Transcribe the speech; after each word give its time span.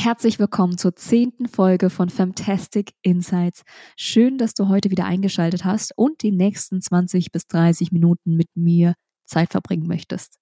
Herzlich 0.00 0.38
willkommen 0.38 0.78
zur 0.78 0.94
zehnten 0.94 1.48
Folge 1.48 1.90
von 1.90 2.08
Fantastic 2.08 2.92
Insights. 3.02 3.64
Schön, 3.96 4.38
dass 4.38 4.54
du 4.54 4.68
heute 4.68 4.92
wieder 4.92 5.06
eingeschaltet 5.06 5.64
hast 5.64 5.92
und 5.96 6.22
die 6.22 6.30
nächsten 6.30 6.80
20 6.80 7.32
bis 7.32 7.48
30 7.48 7.90
Minuten 7.90 8.36
mit 8.36 8.46
mir 8.54 8.94
Zeit 9.26 9.50
verbringen 9.50 9.88
möchtest. 9.88 10.38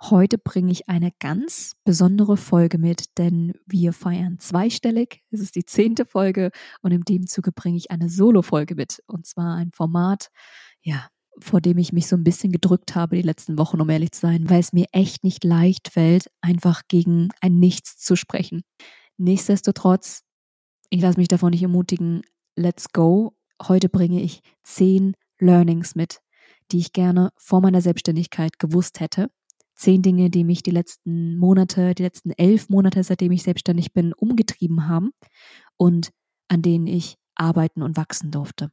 Heute 0.00 0.38
bringe 0.38 0.72
ich 0.72 0.88
eine 0.88 1.12
ganz 1.20 1.76
besondere 1.84 2.36
Folge 2.36 2.78
mit, 2.78 3.16
denn 3.16 3.52
wir 3.64 3.92
feiern 3.92 4.40
zweistellig. 4.40 5.22
Es 5.30 5.38
ist 5.38 5.54
die 5.54 5.64
zehnte 5.64 6.04
Folge 6.04 6.50
und 6.82 6.90
in 6.90 7.02
dem 7.02 7.28
Zuge 7.28 7.52
bringe 7.52 7.76
ich 7.76 7.92
eine 7.92 8.10
Solo-Folge 8.10 8.74
mit. 8.74 9.04
Und 9.06 9.24
zwar 9.24 9.54
ein 9.54 9.70
Format, 9.70 10.30
ja, 10.82 11.06
vor 11.38 11.60
dem 11.60 11.78
ich 11.78 11.92
mich 11.92 12.06
so 12.06 12.16
ein 12.16 12.24
bisschen 12.24 12.52
gedrückt 12.52 12.94
habe 12.94 13.16
die 13.16 13.22
letzten 13.22 13.58
Wochen, 13.58 13.80
um 13.80 13.88
ehrlich 13.88 14.12
zu 14.12 14.20
sein, 14.20 14.48
weil 14.48 14.60
es 14.60 14.72
mir 14.72 14.86
echt 14.92 15.24
nicht 15.24 15.44
leicht 15.44 15.88
fällt, 15.88 16.30
einfach 16.40 16.82
gegen 16.88 17.30
ein 17.40 17.58
Nichts 17.58 17.96
zu 17.98 18.16
sprechen. 18.16 18.62
Nichtsdestotrotz, 19.16 20.22
ich 20.90 21.00
lasse 21.00 21.18
mich 21.18 21.28
davon 21.28 21.50
nicht 21.50 21.62
ermutigen, 21.62 22.22
let's 22.56 22.92
go. 22.92 23.34
Heute 23.62 23.88
bringe 23.88 24.22
ich 24.22 24.40
zehn 24.62 25.14
Learnings 25.38 25.94
mit, 25.94 26.20
die 26.72 26.78
ich 26.78 26.92
gerne 26.92 27.30
vor 27.36 27.60
meiner 27.60 27.80
Selbstständigkeit 27.80 28.58
gewusst 28.58 29.00
hätte. 29.00 29.30
Zehn 29.76 30.02
Dinge, 30.02 30.30
die 30.30 30.44
mich 30.44 30.62
die 30.62 30.70
letzten 30.70 31.36
Monate, 31.36 31.94
die 31.94 32.04
letzten 32.04 32.30
elf 32.30 32.68
Monate, 32.68 33.02
seitdem 33.02 33.32
ich 33.32 33.42
selbstständig 33.42 33.92
bin, 33.92 34.12
umgetrieben 34.12 34.88
haben 34.88 35.10
und 35.76 36.10
an 36.48 36.62
denen 36.62 36.86
ich 36.86 37.16
arbeiten 37.34 37.82
und 37.82 37.96
wachsen 37.96 38.30
durfte. 38.30 38.70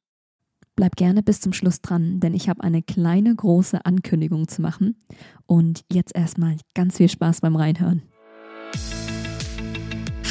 Bleib 0.81 0.95
gerne 0.95 1.21
bis 1.21 1.39
zum 1.39 1.53
Schluss 1.53 1.81
dran, 1.81 2.19
denn 2.21 2.33
ich 2.33 2.49
habe 2.49 2.63
eine 2.63 2.81
kleine 2.81 3.35
große 3.35 3.85
Ankündigung 3.85 4.47
zu 4.47 4.63
machen. 4.63 4.95
Und 5.45 5.85
jetzt 5.93 6.15
erstmal 6.15 6.57
ganz 6.73 6.97
viel 6.97 7.07
Spaß 7.07 7.41
beim 7.41 7.55
Reinhören. 7.55 8.01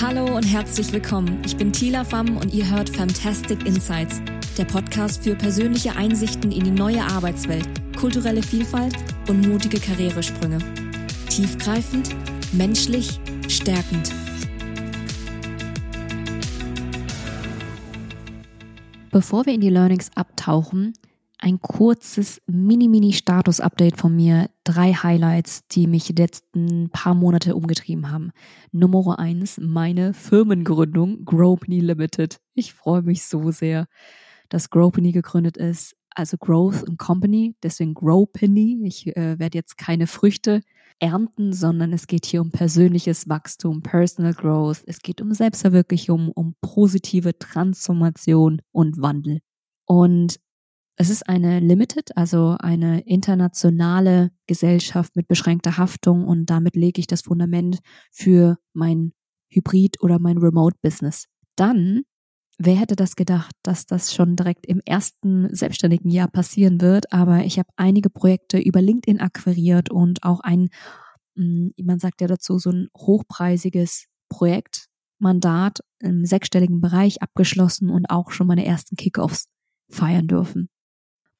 Hallo 0.02 0.36
und 0.36 0.42
herzlich 0.42 0.92
willkommen. 0.92 1.40
Ich 1.46 1.56
bin 1.56 1.72
Tila 1.72 2.02
Pham 2.02 2.36
und 2.36 2.52
ihr 2.52 2.68
hört 2.68 2.90
Fantastic 2.90 3.64
Insights, 3.64 4.20
der 4.58 4.64
Podcast 4.64 5.22
für 5.22 5.36
persönliche 5.36 5.94
Einsichten 5.94 6.50
in 6.50 6.64
die 6.64 6.72
neue 6.72 7.04
Arbeitswelt, 7.04 7.68
kulturelle 7.96 8.42
Vielfalt 8.42 8.96
und 9.28 9.46
mutige 9.46 9.78
Karrieresprünge. 9.78 10.58
Tiefgreifend, 11.28 12.08
menschlich, 12.52 13.20
stärkend. 13.46 14.10
Bevor 19.12 19.44
wir 19.44 19.54
in 19.54 19.60
die 19.60 19.70
Learnings 19.70 20.10
abtauchen, 20.14 20.92
ein 21.38 21.60
kurzes 21.60 22.40
Mini-Mini-Status-Update 22.46 23.96
von 23.96 24.14
mir. 24.14 24.50
Drei 24.62 24.92
Highlights, 24.92 25.66
die 25.66 25.88
mich 25.88 26.04
die 26.04 26.12
letzten 26.12 26.90
paar 26.90 27.14
Monate 27.14 27.56
umgetrieben 27.56 28.12
haben. 28.12 28.30
Nummer 28.70 29.18
eins, 29.18 29.58
meine 29.60 30.14
Firmengründung, 30.14 31.24
Gropany 31.24 31.80
Limited. 31.80 32.38
Ich 32.54 32.72
freue 32.72 33.02
mich 33.02 33.24
so 33.24 33.50
sehr, 33.50 33.86
dass 34.48 34.70
Gropany 34.70 35.10
gegründet 35.10 35.56
ist. 35.56 35.96
Also 36.14 36.36
Growth 36.36 36.86
and 36.88 36.98
Company, 36.98 37.54
deswegen 37.62 37.94
Gropany. 37.94 38.80
Ich 38.84 39.06
äh, 39.16 39.38
werde 39.38 39.58
jetzt 39.58 39.78
keine 39.78 40.06
Früchte 40.06 40.62
ernten, 40.98 41.52
sondern 41.52 41.92
es 41.92 42.06
geht 42.06 42.26
hier 42.26 42.40
um 42.42 42.50
persönliches 42.50 43.28
Wachstum, 43.28 43.82
Personal 43.82 44.34
Growth. 44.34 44.82
Es 44.86 45.00
geht 45.00 45.20
um 45.20 45.32
Selbstverwirklichung, 45.32 46.30
um 46.32 46.54
positive 46.60 47.38
Transformation 47.38 48.60
und 48.72 49.00
Wandel. 49.00 49.40
Und 49.86 50.38
es 50.96 51.08
ist 51.08 51.26
eine 51.28 51.60
Limited, 51.60 52.14
also 52.16 52.56
eine 52.58 53.00
internationale 53.00 54.32
Gesellschaft 54.46 55.16
mit 55.16 55.28
beschränkter 55.28 55.78
Haftung 55.78 56.26
und 56.26 56.50
damit 56.50 56.76
lege 56.76 57.00
ich 57.00 57.06
das 57.06 57.22
Fundament 57.22 57.78
für 58.12 58.58
mein 58.74 59.12
Hybrid 59.48 60.02
oder 60.02 60.18
mein 60.18 60.36
Remote 60.36 60.76
Business. 60.82 61.26
Dann 61.56 62.02
Wer 62.62 62.76
hätte 62.76 62.94
das 62.94 63.16
gedacht, 63.16 63.56
dass 63.62 63.86
das 63.86 64.12
schon 64.12 64.36
direkt 64.36 64.66
im 64.66 64.82
ersten 64.84 65.48
selbstständigen 65.54 66.10
Jahr 66.10 66.28
passieren 66.28 66.82
wird? 66.82 67.10
Aber 67.10 67.38
ich 67.46 67.58
habe 67.58 67.70
einige 67.76 68.10
Projekte 68.10 68.58
über 68.58 68.82
LinkedIn 68.82 69.18
akquiriert 69.18 69.90
und 69.90 70.22
auch 70.24 70.40
ein, 70.40 70.68
hm, 71.36 71.72
man 71.82 71.98
sagt 71.98 72.20
ja 72.20 72.26
dazu, 72.26 72.58
so 72.58 72.68
ein 72.68 72.88
hochpreisiges 72.94 74.08
Projektmandat 74.28 75.78
im 76.00 76.26
sechsstelligen 76.26 76.82
Bereich 76.82 77.22
abgeschlossen 77.22 77.88
und 77.88 78.10
auch 78.10 78.30
schon 78.30 78.46
meine 78.46 78.66
ersten 78.66 78.94
Kickoffs 78.94 79.46
feiern 79.88 80.28
dürfen. 80.28 80.68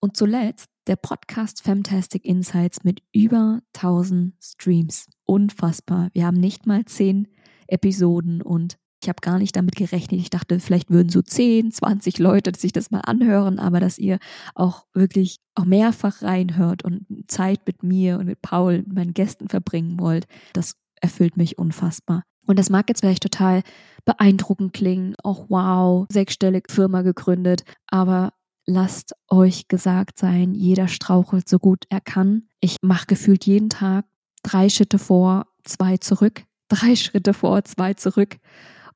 Und 0.00 0.16
zuletzt 0.16 0.70
der 0.86 0.96
Podcast 0.96 1.62
Fantastic 1.62 2.24
Insights 2.24 2.82
mit 2.82 3.02
über 3.12 3.60
1000 3.76 4.42
Streams. 4.42 5.06
Unfassbar. 5.26 6.08
Wir 6.14 6.24
haben 6.24 6.40
nicht 6.40 6.66
mal 6.66 6.86
zehn 6.86 7.28
Episoden 7.66 8.40
und 8.40 8.78
ich 9.02 9.08
habe 9.08 9.20
gar 9.20 9.38
nicht 9.38 9.56
damit 9.56 9.76
gerechnet. 9.76 10.20
Ich 10.20 10.30
dachte, 10.30 10.60
vielleicht 10.60 10.90
würden 10.90 11.08
so 11.08 11.22
10, 11.22 11.72
20 11.72 12.18
Leute 12.18 12.52
sich 12.56 12.72
das 12.72 12.90
mal 12.90 13.00
anhören, 13.00 13.58
aber 13.58 13.80
dass 13.80 13.98
ihr 13.98 14.18
auch 14.54 14.86
wirklich 14.92 15.38
auch 15.54 15.64
mehrfach 15.64 16.22
reinhört 16.22 16.84
und 16.84 17.06
Zeit 17.26 17.60
mit 17.66 17.82
mir 17.82 18.18
und 18.18 18.26
mit 18.26 18.42
Paul, 18.42 18.78
mit 18.78 18.92
meinen 18.92 19.14
Gästen 19.14 19.48
verbringen 19.48 19.98
wollt, 19.98 20.26
das 20.52 20.74
erfüllt 21.00 21.36
mich 21.36 21.58
unfassbar. 21.58 22.24
Und 22.46 22.58
das 22.58 22.68
mag 22.68 22.88
jetzt 22.88 23.00
vielleicht 23.00 23.22
total 23.22 23.62
beeindruckend 24.04 24.72
klingen. 24.72 25.14
Auch 25.22 25.46
wow, 25.48 26.06
sechsstellig 26.10 26.70
Firma 26.70 27.02
gegründet, 27.02 27.64
aber 27.86 28.32
lasst 28.66 29.14
euch 29.28 29.68
gesagt 29.68 30.18
sein, 30.18 30.54
jeder 30.54 30.88
strauchelt 30.88 31.48
so 31.48 31.58
gut 31.58 31.84
er 31.88 32.00
kann. 32.00 32.48
Ich 32.60 32.76
mache 32.82 33.06
gefühlt 33.06 33.46
jeden 33.46 33.70
Tag 33.70 34.04
drei 34.42 34.68
Schritte 34.68 34.98
vor, 34.98 35.46
zwei 35.64 35.96
zurück, 35.96 36.44
drei 36.68 36.96
Schritte 36.96 37.34
vor, 37.34 37.64
zwei 37.64 37.94
zurück 37.94 38.36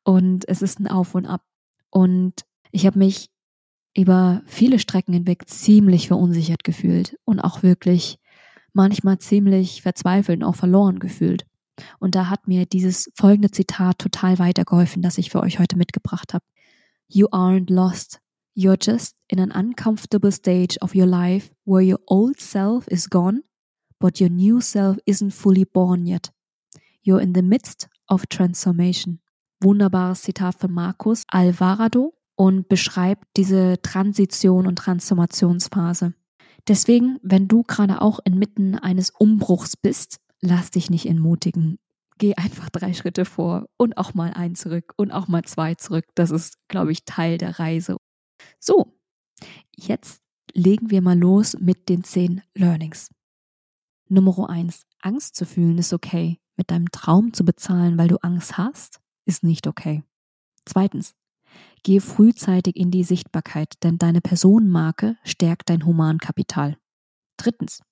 und 0.04 0.46
es 0.48 0.62
ist 0.62 0.78
ein 0.78 0.86
Auf 0.86 1.14
und 1.14 1.26
Ab. 1.26 1.42
Und 1.90 2.44
ich 2.70 2.86
habe 2.86 2.98
mich 2.98 3.30
über 3.96 4.42
viele 4.46 4.78
Strecken 4.78 5.14
hinweg 5.14 5.48
ziemlich 5.48 6.08
verunsichert 6.08 6.64
gefühlt 6.64 7.16
und 7.24 7.40
auch 7.40 7.62
wirklich 7.62 8.18
manchmal 8.72 9.18
ziemlich 9.18 9.82
verzweifelt 9.82 10.42
und 10.42 10.48
auch 10.48 10.56
verloren 10.56 10.98
gefühlt. 10.98 11.46
Und 11.98 12.14
da 12.14 12.28
hat 12.28 12.46
mir 12.46 12.66
dieses 12.66 13.10
folgende 13.14 13.50
Zitat 13.50 13.98
total 13.98 14.38
weitergeholfen, 14.38 15.02
das 15.02 15.18
ich 15.18 15.30
für 15.30 15.40
euch 15.40 15.58
heute 15.58 15.76
mitgebracht 15.76 16.34
habe. 16.34 16.44
You 17.08 17.26
aren't 17.28 17.72
lost. 17.72 18.20
You're 18.56 18.78
just 18.80 19.16
in 19.28 19.40
an 19.40 19.50
uncomfortable 19.50 20.30
stage 20.30 20.76
of 20.80 20.94
your 20.94 21.06
life 21.06 21.50
where 21.64 21.82
your 21.82 22.00
old 22.06 22.40
self 22.40 22.86
is 22.88 23.08
gone, 23.10 23.42
but 23.98 24.20
your 24.20 24.30
new 24.30 24.60
self 24.60 24.98
isn't 25.06 25.32
fully 25.32 25.64
born 25.64 26.06
yet. 26.06 26.30
You're 27.02 27.20
in 27.20 27.34
the 27.34 27.42
midst 27.42 27.88
of 28.08 28.28
transformation 28.28 29.20
wunderbares 29.64 30.22
Zitat 30.22 30.54
von 30.56 30.72
Markus 30.72 31.24
Alvarado 31.28 32.14
und 32.36 32.68
beschreibt 32.68 33.24
diese 33.36 33.80
Transition 33.82 34.66
und 34.66 34.76
Transformationsphase. 34.76 36.14
Deswegen, 36.68 37.18
wenn 37.22 37.48
du 37.48 37.62
gerade 37.62 38.00
auch 38.00 38.20
inmitten 38.24 38.76
eines 38.76 39.10
Umbruchs 39.10 39.76
bist, 39.76 40.20
lass 40.40 40.70
dich 40.70 40.90
nicht 40.90 41.06
entmutigen. 41.06 41.78
Geh 42.18 42.34
einfach 42.36 42.70
drei 42.70 42.94
Schritte 42.94 43.24
vor 43.24 43.66
und 43.76 43.96
auch 43.96 44.14
mal 44.14 44.32
ein 44.32 44.54
zurück 44.54 44.94
und 44.96 45.10
auch 45.10 45.26
mal 45.26 45.42
zwei 45.42 45.74
zurück. 45.74 46.06
Das 46.14 46.30
ist, 46.30 46.56
glaube 46.68 46.92
ich, 46.92 47.04
Teil 47.04 47.38
der 47.38 47.58
Reise. 47.58 47.96
So, 48.60 48.96
jetzt 49.74 50.22
legen 50.52 50.90
wir 50.90 51.02
mal 51.02 51.18
los 51.18 51.56
mit 51.58 51.88
den 51.88 52.04
zehn 52.04 52.42
Learnings. 52.54 53.10
Nummer 54.08 54.48
eins: 54.48 54.86
Angst 55.00 55.34
zu 55.34 55.44
fühlen 55.44 55.78
ist 55.78 55.92
okay. 55.92 56.38
Mit 56.56 56.70
deinem 56.70 56.92
Traum 56.92 57.32
zu 57.32 57.44
bezahlen, 57.44 57.98
weil 57.98 58.06
du 58.06 58.16
Angst 58.18 58.56
hast, 58.56 59.00
ist 59.26 59.42
nicht 59.42 59.66
okay. 59.66 60.04
Zweitens, 60.64 61.14
gehe 61.82 62.00
frühzeitig 62.00 62.76
in 62.76 62.90
die 62.90 63.04
Sichtbarkeit, 63.04 63.74
denn 63.82 63.98
deine 63.98 64.20
Personenmarke 64.20 65.16
stärkt 65.24 65.70
dein 65.70 65.84
Humankapital. 65.84 66.78
Drittens, 67.36 67.82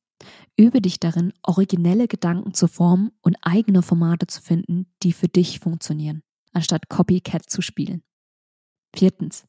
übe 0.56 0.80
dich 0.80 1.00
darin, 1.00 1.32
originelle 1.42 2.08
Gedanken 2.08 2.54
zu 2.54 2.68
formen 2.68 3.12
und 3.22 3.36
eigene 3.42 3.82
Formate 3.82 4.26
zu 4.26 4.40
finden, 4.40 4.86
die 5.02 5.12
für 5.12 5.28
dich 5.28 5.60
funktionieren, 5.60 6.22
anstatt 6.52 6.88
Copycat 6.88 7.48
zu 7.48 7.62
spielen. 7.62 8.02
Viertens, 8.94 9.46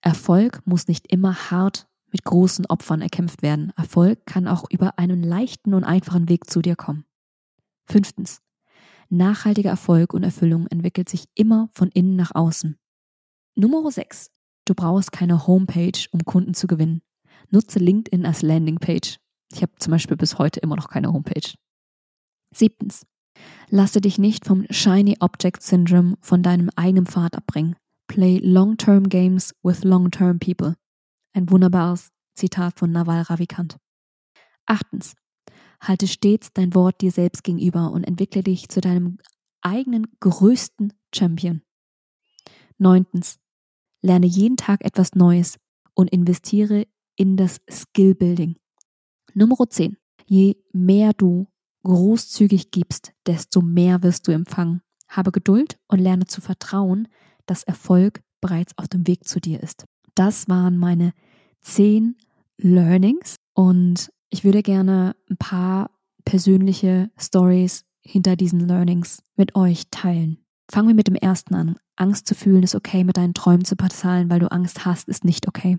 Erfolg 0.00 0.62
muss 0.66 0.88
nicht 0.88 1.06
immer 1.12 1.50
hart 1.50 1.86
mit 2.12 2.24
großen 2.24 2.66
Opfern 2.66 3.02
erkämpft 3.02 3.42
werden. 3.42 3.72
Erfolg 3.76 4.26
kann 4.26 4.48
auch 4.48 4.64
über 4.70 4.98
einen 4.98 5.22
leichten 5.22 5.74
und 5.74 5.84
einfachen 5.84 6.28
Weg 6.28 6.50
zu 6.50 6.60
dir 6.60 6.76
kommen. 6.76 7.04
Fünftens, 7.86 8.40
Nachhaltiger 9.10 9.70
Erfolg 9.70 10.14
und 10.14 10.22
Erfüllung 10.22 10.66
entwickelt 10.68 11.08
sich 11.08 11.24
immer 11.34 11.68
von 11.72 11.88
innen 11.88 12.14
nach 12.14 12.34
außen. 12.34 12.76
Nummer 13.56 13.90
6. 13.90 14.30
Du 14.64 14.74
brauchst 14.74 15.10
keine 15.10 15.48
Homepage, 15.48 16.06
um 16.12 16.24
Kunden 16.24 16.54
zu 16.54 16.68
gewinnen. 16.68 17.02
Nutze 17.50 17.80
LinkedIn 17.80 18.24
als 18.24 18.42
Landingpage. 18.42 19.18
Ich 19.52 19.62
habe 19.62 19.72
zum 19.78 19.90
Beispiel 19.90 20.16
bis 20.16 20.38
heute 20.38 20.60
immer 20.60 20.76
noch 20.76 20.88
keine 20.88 21.12
Homepage. 21.12 21.54
Siebtens. 22.54 23.04
Lasse 23.68 24.00
dich 24.00 24.18
nicht 24.18 24.46
vom 24.46 24.64
Shiny 24.70 25.16
Object 25.18 25.62
Syndrome 25.62 26.16
von 26.20 26.44
deinem 26.44 26.70
eigenen 26.76 27.06
Pfad 27.06 27.36
abbringen. 27.36 27.74
Play 28.06 28.38
long-term 28.38 29.08
games 29.08 29.52
with 29.62 29.82
long-term 29.82 30.38
people. 30.38 30.76
Ein 31.32 31.50
wunderbares 31.50 32.10
Zitat 32.34 32.78
von 32.78 32.92
Naval 32.92 33.22
Ravikant. 33.22 33.76
Achtens. 34.66 35.14
Halte 35.80 36.06
stets 36.06 36.52
dein 36.52 36.74
Wort 36.74 37.00
dir 37.00 37.10
selbst 37.10 37.42
gegenüber 37.42 37.90
und 37.90 38.04
entwickle 38.04 38.42
dich 38.42 38.68
zu 38.68 38.80
deinem 38.80 39.18
eigenen 39.62 40.06
größten 40.20 40.92
Champion. 41.14 41.62
Neuntens, 42.78 43.38
lerne 44.02 44.26
jeden 44.26 44.56
Tag 44.56 44.84
etwas 44.84 45.14
Neues 45.14 45.58
und 45.94 46.10
investiere 46.10 46.86
in 47.16 47.36
das 47.36 47.60
Skill 47.70 48.14
Building. 48.14 48.56
Nummer 49.34 49.56
10. 49.68 49.96
Je 50.26 50.56
mehr 50.72 51.12
du 51.12 51.46
großzügig 51.82 52.70
gibst, 52.70 53.12
desto 53.26 53.60
mehr 53.60 54.02
wirst 54.02 54.28
du 54.28 54.32
empfangen. 54.32 54.82
Habe 55.08 55.32
Geduld 55.32 55.78
und 55.88 55.98
lerne 55.98 56.26
zu 56.26 56.40
vertrauen, 56.40 57.08
dass 57.46 57.62
Erfolg 57.62 58.22
bereits 58.40 58.76
auf 58.78 58.88
dem 58.88 59.06
Weg 59.06 59.26
zu 59.26 59.40
dir 59.40 59.62
ist. 59.62 59.84
Das 60.14 60.48
waren 60.48 60.78
meine 60.78 61.12
zehn 61.60 62.16
Learnings 62.58 63.36
und 63.54 64.10
ich 64.30 64.44
würde 64.44 64.62
gerne 64.62 65.16
ein 65.28 65.36
paar 65.36 65.90
persönliche 66.24 67.10
Stories 67.18 67.84
hinter 68.00 68.36
diesen 68.36 68.60
Learnings 68.60 69.22
mit 69.36 69.54
euch 69.54 69.84
teilen. 69.90 70.38
Fangen 70.70 70.88
wir 70.88 70.94
mit 70.94 71.08
dem 71.08 71.16
ersten 71.16 71.54
an. 71.54 71.76
Angst 71.96 72.26
zu 72.26 72.34
fühlen 72.34 72.62
ist 72.62 72.74
okay, 72.74 73.04
mit 73.04 73.16
deinen 73.16 73.34
Träumen 73.34 73.64
zu 73.64 73.76
bezahlen, 73.76 74.30
weil 74.30 74.38
du 74.38 74.50
Angst 74.50 74.84
hast, 74.86 75.08
ist 75.08 75.24
nicht 75.24 75.48
okay. 75.48 75.78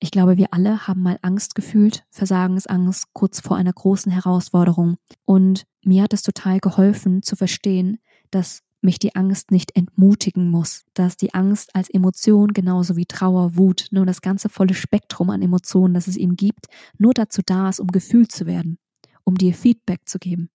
Ich 0.00 0.10
glaube, 0.10 0.36
wir 0.36 0.52
alle 0.52 0.86
haben 0.86 1.02
mal 1.02 1.18
Angst 1.22 1.54
gefühlt, 1.54 2.04
Versagensangst 2.10 3.12
kurz 3.12 3.40
vor 3.40 3.56
einer 3.56 3.72
großen 3.72 4.12
Herausforderung. 4.12 4.96
Und 5.24 5.64
mir 5.84 6.02
hat 6.02 6.12
es 6.12 6.22
total 6.22 6.60
geholfen 6.60 7.22
zu 7.22 7.36
verstehen, 7.36 7.98
dass 8.30 8.62
mich 8.84 8.98
die 8.98 9.14
Angst 9.14 9.50
nicht 9.50 9.76
entmutigen 9.76 10.50
muss, 10.50 10.84
dass 10.94 11.16
die 11.16 11.34
Angst 11.34 11.74
als 11.74 11.90
Emotion 11.90 12.52
genauso 12.52 12.96
wie 12.96 13.06
Trauer, 13.06 13.56
Wut, 13.56 13.88
nur 13.90 14.06
das 14.06 14.20
ganze 14.20 14.48
volle 14.48 14.74
Spektrum 14.74 15.30
an 15.30 15.42
Emotionen, 15.42 15.94
das 15.94 16.06
es 16.06 16.16
ihm 16.16 16.36
gibt, 16.36 16.66
nur 16.98 17.14
dazu 17.14 17.42
da 17.44 17.68
ist, 17.68 17.80
um 17.80 17.88
gefühlt 17.88 18.30
zu 18.30 18.46
werden, 18.46 18.78
um 19.24 19.36
dir 19.36 19.54
Feedback 19.54 20.00
zu 20.06 20.18
geben. 20.18 20.50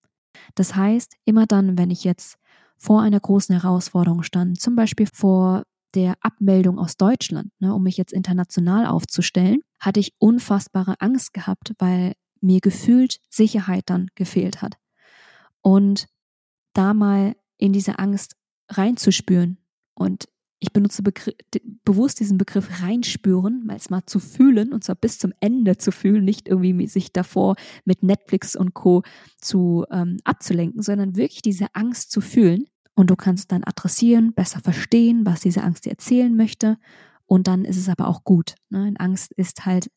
Das 0.55 0.75
heißt, 0.75 1.15
immer 1.25 1.45
dann, 1.45 1.77
wenn 1.77 1.91
ich 1.91 2.03
jetzt 2.03 2.37
vor 2.77 3.01
einer 3.01 3.19
großen 3.19 3.59
Herausforderung 3.59 4.23
stand, 4.23 4.61
zum 4.61 4.75
Beispiel 4.75 5.07
vor 5.11 5.63
der 5.95 6.15
Abmeldung 6.21 6.77
aus 6.77 6.97
Deutschland, 6.97 7.51
ne, 7.59 7.73
um 7.73 7.83
mich 7.83 7.97
jetzt 7.97 8.13
international 8.13 8.85
aufzustellen, 8.85 9.61
hatte 9.79 9.99
ich 9.99 10.13
unfassbare 10.19 10.95
Angst 10.99 11.33
gehabt, 11.33 11.73
weil 11.79 12.13
mir 12.41 12.61
gefühlt 12.61 13.19
Sicherheit 13.29 13.83
dann 13.87 14.07
gefehlt 14.15 14.61
hat. 14.61 14.77
Und 15.61 16.07
da 16.73 16.93
mal 16.93 17.35
in 17.59 17.73
diese 17.73 17.99
Angst 17.99 18.35
reinzuspüren. 18.69 19.57
Und 19.93 20.27
ich 20.59 20.73
benutze 20.73 21.03
Begr 21.03 21.33
bewusst 21.85 22.19
diesen 22.19 22.37
Begriff 22.37 22.81
reinspüren, 22.81 23.65
mal 23.65 23.77
es 23.77 23.89
mal 23.89 24.05
zu 24.05 24.19
fühlen 24.19 24.73
und 24.73 24.83
zwar 24.83 24.95
bis 24.95 25.17
zum 25.17 25.33
Ende 25.39 25.77
zu 25.77 25.91
fühlen, 25.91 26.25
nicht 26.25 26.47
irgendwie 26.47 26.87
sich 26.87 27.13
davor 27.13 27.55
mit 27.85 28.03
Netflix 28.03 28.55
und 28.55 28.73
Co. 28.73 29.03
zu 29.39 29.85
ähm, 29.89 30.17
abzulenken, 30.23 30.81
sondern 30.81 31.15
wirklich 31.15 31.41
diese 31.41 31.67
Angst 31.73 32.11
zu 32.11 32.21
fühlen. 32.21 32.65
Und 32.93 33.09
du 33.09 33.15
kannst 33.15 33.51
dann 33.53 33.63
adressieren, 33.63 34.33
besser 34.33 34.59
verstehen, 34.59 35.25
was 35.25 35.39
diese 35.39 35.63
Angst 35.63 35.85
dir 35.85 35.91
erzählen 35.91 36.35
möchte. 36.35 36.77
Und 37.25 37.47
dann 37.47 37.63
ist 37.63 37.77
es 37.77 37.87
aber 37.87 38.07
auch 38.07 38.23
gut. 38.25 38.55
Ne? 38.69 38.93
Angst 38.97 39.31
ist 39.33 39.65
halt 39.65 39.89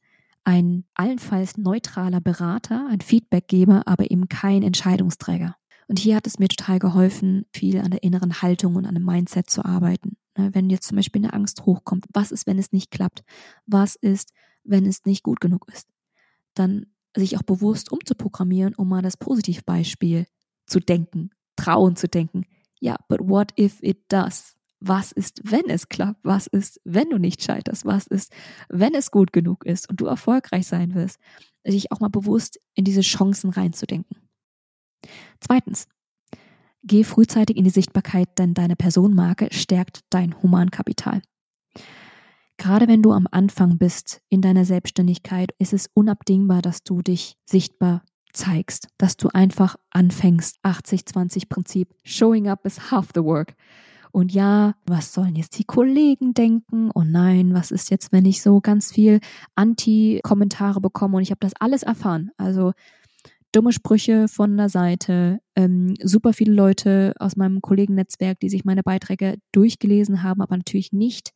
ein 0.45 0.85
allenfalls 0.95 1.57
neutraler 1.57 2.21
Berater, 2.21 2.87
ein 2.89 3.01
Feedbackgeber, 3.01 3.83
aber 3.87 4.11
eben 4.11 4.29
kein 4.29 4.63
Entscheidungsträger. 4.63 5.57
Und 5.89 5.99
hier 5.99 6.17
hat 6.17 6.27
es 6.27 6.39
mir 6.39 6.49
total 6.49 6.79
geholfen, 6.79 7.45
viel 7.53 7.79
an 7.81 7.91
der 7.91 8.03
inneren 8.03 8.43
Haltung 8.43 8.77
und 8.77 8.87
an 8.87 8.95
dem 8.95 9.05
Mindset 9.05 9.51
zu 9.51 9.65
arbeiten. 9.65 10.17
Ne, 10.37 10.51
wenn 10.55 10.71
jetzt 10.71 10.89
zum 10.89 10.97
Beispiel 10.97 11.23
eine 11.23 11.35
Angst 11.35 11.67
hochkommt, 11.67 12.07
was 12.13 12.33
ist, 12.33 12.47
wenn 12.47 12.59
es 12.59 12.73
nicht 12.73 12.91
klappt? 12.91 13.23
Was 13.67 13.97
ist, 13.97 14.33
wenn 14.65 14.87
es 14.87 15.05
nicht 15.05 15.23
gut 15.23 15.41
genug 15.41 15.67
ist? 15.73 15.89
Dann 16.55 16.87
sich 17.15 17.37
auch 17.37 17.43
bewusst 17.43 17.93
umzuprogrammieren, 17.93 18.75
um 18.75 18.89
mal 18.89 19.03
das 19.03 19.17
Positivbeispiel 19.17 20.27
zu 20.67 20.81
denken, 20.81 21.31
trauen 21.57 21.97
zu 21.97 22.09
denken. 22.09 22.47
Ja, 22.81 22.97
but 23.09 23.21
what 23.21 23.53
if 23.59 23.83
it 23.83 24.05
does? 24.09 24.57
Was 24.81 25.13
ist, 25.13 25.41
wenn 25.45 25.69
es 25.69 25.89
klappt? 25.89 26.21
Was 26.25 26.47
ist, 26.47 26.81
wenn 26.85 27.11
du 27.11 27.19
nicht 27.19 27.43
scheiterst? 27.43 27.85
Was 27.85 28.07
ist, 28.07 28.33
wenn 28.69 28.95
es 28.95 29.11
gut 29.11 29.33
genug 29.33 29.65
ist 29.65 29.89
und 29.89 30.01
du 30.01 30.07
erfolgreich 30.07 30.67
sein 30.67 30.95
wirst? 30.95 31.19
Sich 31.65 31.93
auch 31.93 32.01
mal 32.01 32.09
bewusst 32.09 32.59
in 32.75 32.85
diese 32.85 33.03
Chancen 33.03 33.51
reinzudenken. 33.51 34.17
Zweitens, 35.41 35.87
geh 36.83 37.05
frühzeitig 37.05 37.57
in 37.57 37.65
die 37.65 37.71
Sichtbarkeit, 37.71 38.29
denn 38.39 38.55
deine 38.55 38.77
Personenmarke 38.77 39.49
stärkt 39.51 40.01
dein 40.11 40.41
Humankapital. 40.43 41.23
Gerade 42.59 42.87
wenn 42.87 43.03
du 43.03 43.13
am 43.13 43.27
Anfang 43.31 43.79
bist 43.79 44.21
in 44.29 44.41
deiner 44.41 44.65
Selbstständigkeit, 44.65 45.53
ist 45.59 45.73
es 45.73 45.89
unabdingbar, 45.95 46.63
dass 46.63 46.85
du 46.85 47.03
dich 47.03 47.37
sichtbar 47.45 48.03
zeigst, 48.33 48.89
dass 48.99 49.17
du 49.17 49.29
einfach 49.33 49.77
anfängst. 49.91 50.59
80-20-Prinzip. 50.65 51.89
Showing 52.05 52.49
up 52.49 52.65
is 52.65 52.91
half 52.91 53.09
the 53.15 53.23
work. 53.23 53.55
Und 54.13 54.33
ja, 54.33 54.75
was 54.87 55.15
sollen 55.15 55.37
jetzt 55.37 55.59
die 55.59 55.65
Kollegen 55.65 56.35
denken? 56.35 56.91
Oh 56.95 57.03
nein, 57.03 57.55
was 57.55 57.71
ist 57.71 57.91
jetzt, 57.91 58.13
wenn 58.13 58.27
ich 58.27 58.43
so 58.43 58.61
ganz 58.61 58.93
viel 58.93 59.21
Anti-Kommentare 59.55 60.81
bekomme? 60.83 61.17
Und 61.17 61.23
ich 61.23 61.31
habe 61.31 61.41
das 61.41 61.55
alles 61.59 61.83
erfahren. 61.83 62.31
Also 62.37 62.73
dumme 63.53 63.73
Sprüche 63.73 64.29
von 64.29 64.57
der 64.57 64.69
Seite, 64.69 65.41
ähm, 65.55 65.95
super 66.03 66.33
viele 66.33 66.53
Leute 66.53 67.15
aus 67.19 67.37
meinem 67.37 67.61
Kollegennetzwerk, 67.61 68.41
die 68.41 68.49
sich 68.49 68.65
meine 68.65 68.83
Beiträge 68.83 69.37
durchgelesen 69.53 70.23
haben, 70.23 70.41
aber 70.41 70.57
natürlich 70.57 70.93
nicht 70.93 71.33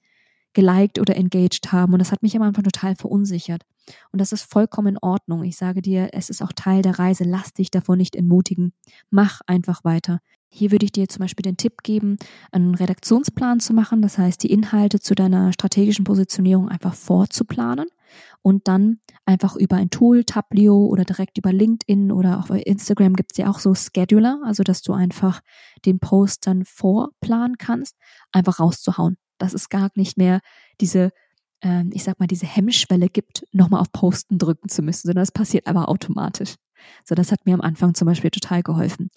geliked 0.54 0.98
oder 0.98 1.14
engaged 1.16 1.70
haben. 1.70 1.92
Und 1.92 1.98
das 1.98 2.12
hat 2.12 2.22
mich 2.22 2.34
am 2.34 2.42
Anfang 2.42 2.64
total 2.64 2.96
verunsichert. 2.96 3.62
Und 4.10 4.20
das 4.20 4.32
ist 4.32 4.50
vollkommen 4.50 4.94
in 4.94 4.98
Ordnung. 4.98 5.44
Ich 5.44 5.56
sage 5.56 5.82
dir, 5.82 6.08
es 6.12 6.30
ist 6.30 6.42
auch 6.42 6.52
Teil 6.54 6.82
der 6.82 6.98
Reise. 6.98 7.24
Lass 7.24 7.52
dich 7.52 7.70
davon 7.70 7.98
nicht 7.98 8.16
entmutigen. 8.16 8.72
Mach 9.10 9.42
einfach 9.46 9.84
weiter. 9.84 10.20
Hier 10.48 10.72
würde 10.72 10.86
ich 10.86 10.92
dir 10.92 11.08
zum 11.08 11.20
Beispiel 11.20 11.42
den 11.42 11.58
Tipp 11.58 11.82
geben, 11.82 12.16
einen 12.50 12.74
Redaktionsplan 12.74 13.60
zu 13.60 13.74
machen. 13.74 14.00
Das 14.00 14.16
heißt, 14.16 14.42
die 14.42 14.50
Inhalte 14.50 14.98
zu 14.98 15.14
deiner 15.14 15.52
strategischen 15.52 16.04
Positionierung 16.04 16.68
einfach 16.68 16.94
vorzuplanen 16.94 17.88
und 18.42 18.68
dann 18.68 19.00
einfach 19.24 19.56
über 19.56 19.76
ein 19.76 19.90
Tool, 19.90 20.24
Tablio 20.24 20.86
oder 20.86 21.04
direkt 21.04 21.38
über 21.38 21.52
LinkedIn 21.52 22.12
oder 22.12 22.44
bei 22.48 22.60
Instagram 22.60 23.14
gibt 23.14 23.32
es 23.32 23.38
ja 23.38 23.50
auch 23.50 23.58
so 23.58 23.74
Scheduler, 23.74 24.40
also 24.44 24.62
dass 24.62 24.82
du 24.82 24.92
einfach 24.92 25.40
den 25.84 25.98
Post 25.98 26.46
dann 26.46 26.64
vorplanen 26.64 27.58
kannst, 27.58 27.96
einfach 28.32 28.60
rauszuhauen. 28.60 29.16
Dass 29.38 29.52
es 29.52 29.68
gar 29.68 29.90
nicht 29.96 30.16
mehr 30.16 30.40
diese, 30.80 31.10
äh, 31.60 31.84
ich 31.92 32.04
sag 32.04 32.18
mal, 32.18 32.26
diese 32.26 32.46
Hemmschwelle 32.46 33.08
gibt, 33.08 33.44
nochmal 33.52 33.80
auf 33.80 33.92
Posten 33.92 34.38
drücken 34.38 34.68
zu 34.68 34.82
müssen, 34.82 35.08
sondern 35.08 35.24
es 35.24 35.32
passiert 35.32 35.66
aber 35.66 35.88
automatisch. 35.88 36.54
So, 37.04 37.14
das 37.14 37.32
hat 37.32 37.44
mir 37.46 37.54
am 37.54 37.60
Anfang 37.60 37.94
zum 37.94 38.06
Beispiel 38.06 38.30
total 38.30 38.62
geholfen. 38.62 39.08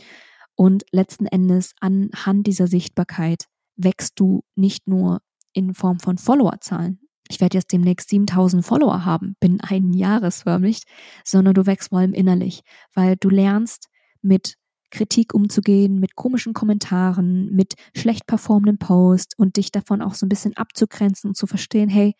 Und 0.55 0.83
letzten 0.91 1.25
Endes 1.25 1.73
anhand 1.79 2.47
dieser 2.47 2.67
Sichtbarkeit 2.67 3.45
wächst 3.77 4.19
du 4.19 4.43
nicht 4.55 4.87
nur 4.87 5.21
in 5.53 5.73
Form 5.73 5.99
von 5.99 6.17
Followerzahlen, 6.17 6.99
ich 7.29 7.39
werde 7.39 7.57
jetzt 7.57 7.71
demnächst 7.71 8.09
7000 8.09 8.65
Follower 8.65 9.05
haben, 9.05 9.35
bin 9.39 9.61
ein 9.61 9.93
Jahres 9.93 10.41
förmlich, 10.41 10.83
sondern 11.23 11.53
du 11.53 11.65
wächst 11.65 11.89
vor 11.89 11.99
allem 11.99 12.13
innerlich, 12.13 12.61
weil 12.93 13.15
du 13.15 13.29
lernst 13.29 13.87
mit 14.21 14.55
Kritik 14.91 15.35
umzugehen, 15.35 15.99
mit 15.99 16.15
komischen 16.15 16.53
Kommentaren, 16.53 17.53
mit 17.53 17.75
schlecht 17.95 18.25
performenden 18.25 18.79
Posts 18.79 19.37
und 19.37 19.57
dich 19.57 19.71
davon 19.71 20.01
auch 20.01 20.15
so 20.15 20.25
ein 20.25 20.29
bisschen 20.29 20.57
abzugrenzen 20.57 21.29
und 21.29 21.35
zu 21.35 21.45
verstehen, 21.45 21.89
hey, 21.89 22.15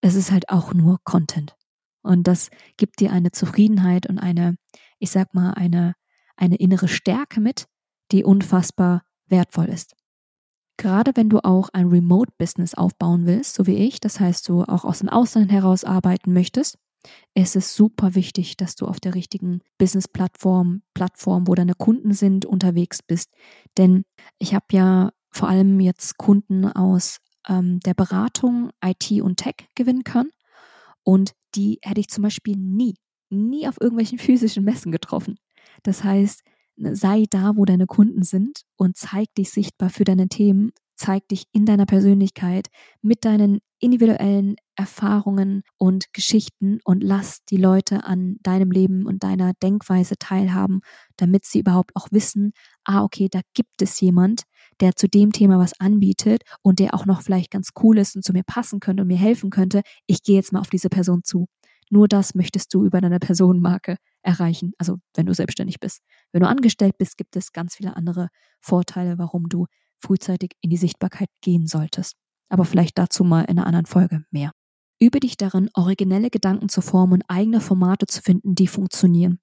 es 0.00 0.14
ist 0.14 0.30
halt 0.30 0.48
auch 0.48 0.72
nur 0.72 0.98
Content. 1.02 1.56
Und 2.02 2.28
das 2.28 2.50
gibt 2.76 3.00
dir 3.00 3.10
eine 3.10 3.32
Zufriedenheit 3.32 4.08
und 4.08 4.20
eine, 4.20 4.56
ich 5.00 5.10
sag 5.10 5.34
mal, 5.34 5.54
eine, 5.54 5.94
eine 6.36 6.54
innere 6.54 6.86
Stärke 6.86 7.40
mit, 7.40 7.66
die 8.12 8.22
unfassbar 8.22 9.02
wertvoll 9.26 9.66
ist. 9.66 9.96
Gerade 10.76 11.12
wenn 11.14 11.28
du 11.30 11.38
auch 11.42 11.70
ein 11.72 11.88
Remote-Business 11.88 12.74
aufbauen 12.74 13.26
willst, 13.26 13.54
so 13.54 13.66
wie 13.66 13.76
ich, 13.76 14.00
das 14.00 14.20
heißt, 14.20 14.48
du 14.48 14.62
auch 14.62 14.84
aus 14.84 14.98
dem 14.98 15.08
Ausland 15.08 15.50
heraus 15.50 15.84
arbeiten 15.84 16.32
möchtest, 16.32 16.78
ist 17.34 17.56
es 17.56 17.74
super 17.74 18.14
wichtig, 18.14 18.56
dass 18.56 18.74
du 18.74 18.86
auf 18.86 19.00
der 19.00 19.14
richtigen 19.14 19.60
Business-Plattform, 19.78 20.82
Plattform, 20.94 21.46
wo 21.46 21.54
deine 21.54 21.74
Kunden 21.74 22.12
sind, 22.12 22.44
unterwegs 22.44 23.02
bist. 23.02 23.30
Denn 23.78 24.04
ich 24.38 24.54
habe 24.54 24.66
ja 24.72 25.10
vor 25.30 25.48
allem 25.48 25.80
jetzt 25.80 26.18
Kunden 26.18 26.66
aus 26.66 27.18
ähm, 27.48 27.80
der 27.80 27.94
Beratung, 27.94 28.70
IT 28.84 29.10
und 29.22 29.36
Tech 29.36 29.68
gewinnen 29.74 30.04
können. 30.04 30.30
Und 31.02 31.32
die 31.54 31.78
hätte 31.82 32.00
ich 32.00 32.08
zum 32.08 32.22
Beispiel 32.22 32.56
nie, 32.56 32.96
nie 33.30 33.68
auf 33.68 33.80
irgendwelchen 33.80 34.18
physischen 34.18 34.64
Messen 34.64 34.92
getroffen. 34.92 35.36
Das 35.82 36.02
heißt, 36.02 36.42
sei 36.76 37.24
da, 37.30 37.56
wo 37.56 37.64
deine 37.64 37.86
Kunden 37.86 38.22
sind 38.22 38.62
und 38.76 38.96
zeig 38.96 39.34
dich 39.34 39.50
sichtbar 39.50 39.90
für 39.90 40.04
deine 40.04 40.28
Themen, 40.28 40.72
zeig 40.94 41.28
dich 41.28 41.44
in 41.52 41.66
deiner 41.66 41.86
Persönlichkeit 41.86 42.68
mit 43.02 43.24
deinen 43.24 43.60
individuellen 43.78 44.56
Erfahrungen 44.74 45.62
und 45.78 46.12
Geschichten 46.12 46.78
und 46.84 47.02
lass 47.02 47.44
die 47.44 47.58
Leute 47.58 48.04
an 48.04 48.36
deinem 48.42 48.70
Leben 48.70 49.06
und 49.06 49.22
deiner 49.22 49.52
Denkweise 49.62 50.16
teilhaben, 50.18 50.80
damit 51.16 51.44
sie 51.44 51.60
überhaupt 51.60 51.94
auch 51.94 52.08
wissen, 52.10 52.52
ah, 52.84 53.02
okay, 53.02 53.28
da 53.30 53.40
gibt 53.54 53.82
es 53.82 54.00
jemand, 54.00 54.42
der 54.80 54.96
zu 54.96 55.08
dem 55.08 55.32
Thema 55.32 55.58
was 55.58 55.78
anbietet 55.78 56.42
und 56.62 56.78
der 56.78 56.94
auch 56.94 57.06
noch 57.06 57.22
vielleicht 57.22 57.50
ganz 57.50 57.70
cool 57.82 57.98
ist 57.98 58.16
und 58.16 58.24
zu 58.24 58.32
mir 58.32 58.44
passen 58.44 58.80
könnte 58.80 59.02
und 59.02 59.08
mir 59.08 59.18
helfen 59.18 59.50
könnte. 59.50 59.82
Ich 60.06 60.22
gehe 60.22 60.36
jetzt 60.36 60.52
mal 60.52 60.60
auf 60.60 60.70
diese 60.70 60.88
Person 60.88 61.22
zu. 61.22 61.46
Nur 61.90 62.08
das 62.08 62.34
möchtest 62.34 62.74
du 62.74 62.84
über 62.84 63.00
deine 63.00 63.20
Personenmarke 63.20 63.96
erreichen, 64.22 64.72
also 64.78 64.96
wenn 65.14 65.26
du 65.26 65.34
selbstständig 65.34 65.78
bist. 65.78 66.02
Wenn 66.32 66.42
du 66.42 66.48
angestellt 66.48 66.98
bist, 66.98 67.16
gibt 67.16 67.36
es 67.36 67.52
ganz 67.52 67.76
viele 67.76 67.96
andere 67.96 68.28
Vorteile, 68.60 69.18
warum 69.18 69.48
du 69.48 69.66
frühzeitig 69.98 70.52
in 70.60 70.70
die 70.70 70.76
Sichtbarkeit 70.76 71.28
gehen 71.40 71.66
solltest. 71.66 72.16
Aber 72.48 72.64
vielleicht 72.64 72.98
dazu 72.98 73.24
mal 73.24 73.42
in 73.42 73.58
einer 73.58 73.66
anderen 73.66 73.86
Folge 73.86 74.24
mehr. 74.30 74.52
Übe 74.98 75.20
dich 75.20 75.36
darin, 75.36 75.70
originelle 75.74 76.30
Gedanken 76.30 76.68
zu 76.68 76.80
formen 76.80 77.14
und 77.14 77.24
eigene 77.28 77.60
Formate 77.60 78.06
zu 78.06 78.22
finden, 78.22 78.54
die 78.54 78.66
funktionieren. 78.66 79.38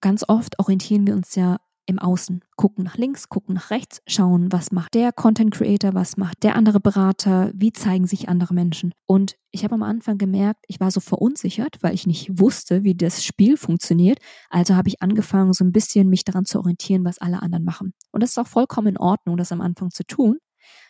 Ganz 0.00 0.24
oft 0.28 0.58
orientieren 0.58 1.06
wir 1.06 1.14
uns 1.14 1.34
ja 1.34 1.58
im 1.86 2.00
Außen, 2.00 2.44
gucken 2.56 2.84
nach 2.84 2.96
links, 2.96 3.28
gucken 3.28 3.54
nach 3.54 3.70
rechts, 3.70 4.02
schauen, 4.06 4.50
was 4.52 4.72
macht 4.72 4.94
der 4.94 5.12
Content 5.12 5.54
Creator, 5.54 5.94
was 5.94 6.16
macht 6.16 6.42
der 6.42 6.56
andere 6.56 6.80
Berater, 6.80 7.52
wie 7.54 7.72
zeigen 7.72 8.06
sich 8.06 8.28
andere 8.28 8.54
Menschen. 8.54 8.92
Und 9.06 9.36
ich 9.52 9.62
habe 9.62 9.74
am 9.74 9.84
Anfang 9.84 10.18
gemerkt, 10.18 10.64
ich 10.66 10.80
war 10.80 10.90
so 10.90 11.00
verunsichert, 11.00 11.78
weil 11.82 11.94
ich 11.94 12.06
nicht 12.06 12.40
wusste, 12.40 12.82
wie 12.82 12.96
das 12.96 13.24
Spiel 13.24 13.56
funktioniert. 13.56 14.18
Also 14.50 14.74
habe 14.74 14.88
ich 14.88 15.00
angefangen, 15.00 15.52
so 15.52 15.64
ein 15.64 15.72
bisschen 15.72 16.10
mich 16.10 16.24
daran 16.24 16.44
zu 16.44 16.58
orientieren, 16.58 17.04
was 17.04 17.18
alle 17.18 17.40
anderen 17.40 17.64
machen. 17.64 17.94
Und 18.10 18.22
das 18.22 18.30
ist 18.30 18.38
auch 18.38 18.48
vollkommen 18.48 18.88
in 18.88 18.98
Ordnung, 18.98 19.36
das 19.36 19.52
am 19.52 19.60
Anfang 19.60 19.90
zu 19.90 20.04
tun. 20.04 20.38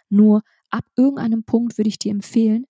Nur 0.09 0.43
ab 0.71 0.85
irgendeinem 0.97 1.45
Punkt 1.45 1.79
würde 1.79 1.89
ich 1.89 1.99
dir 1.99 2.11
empfehlen, 2.11 2.65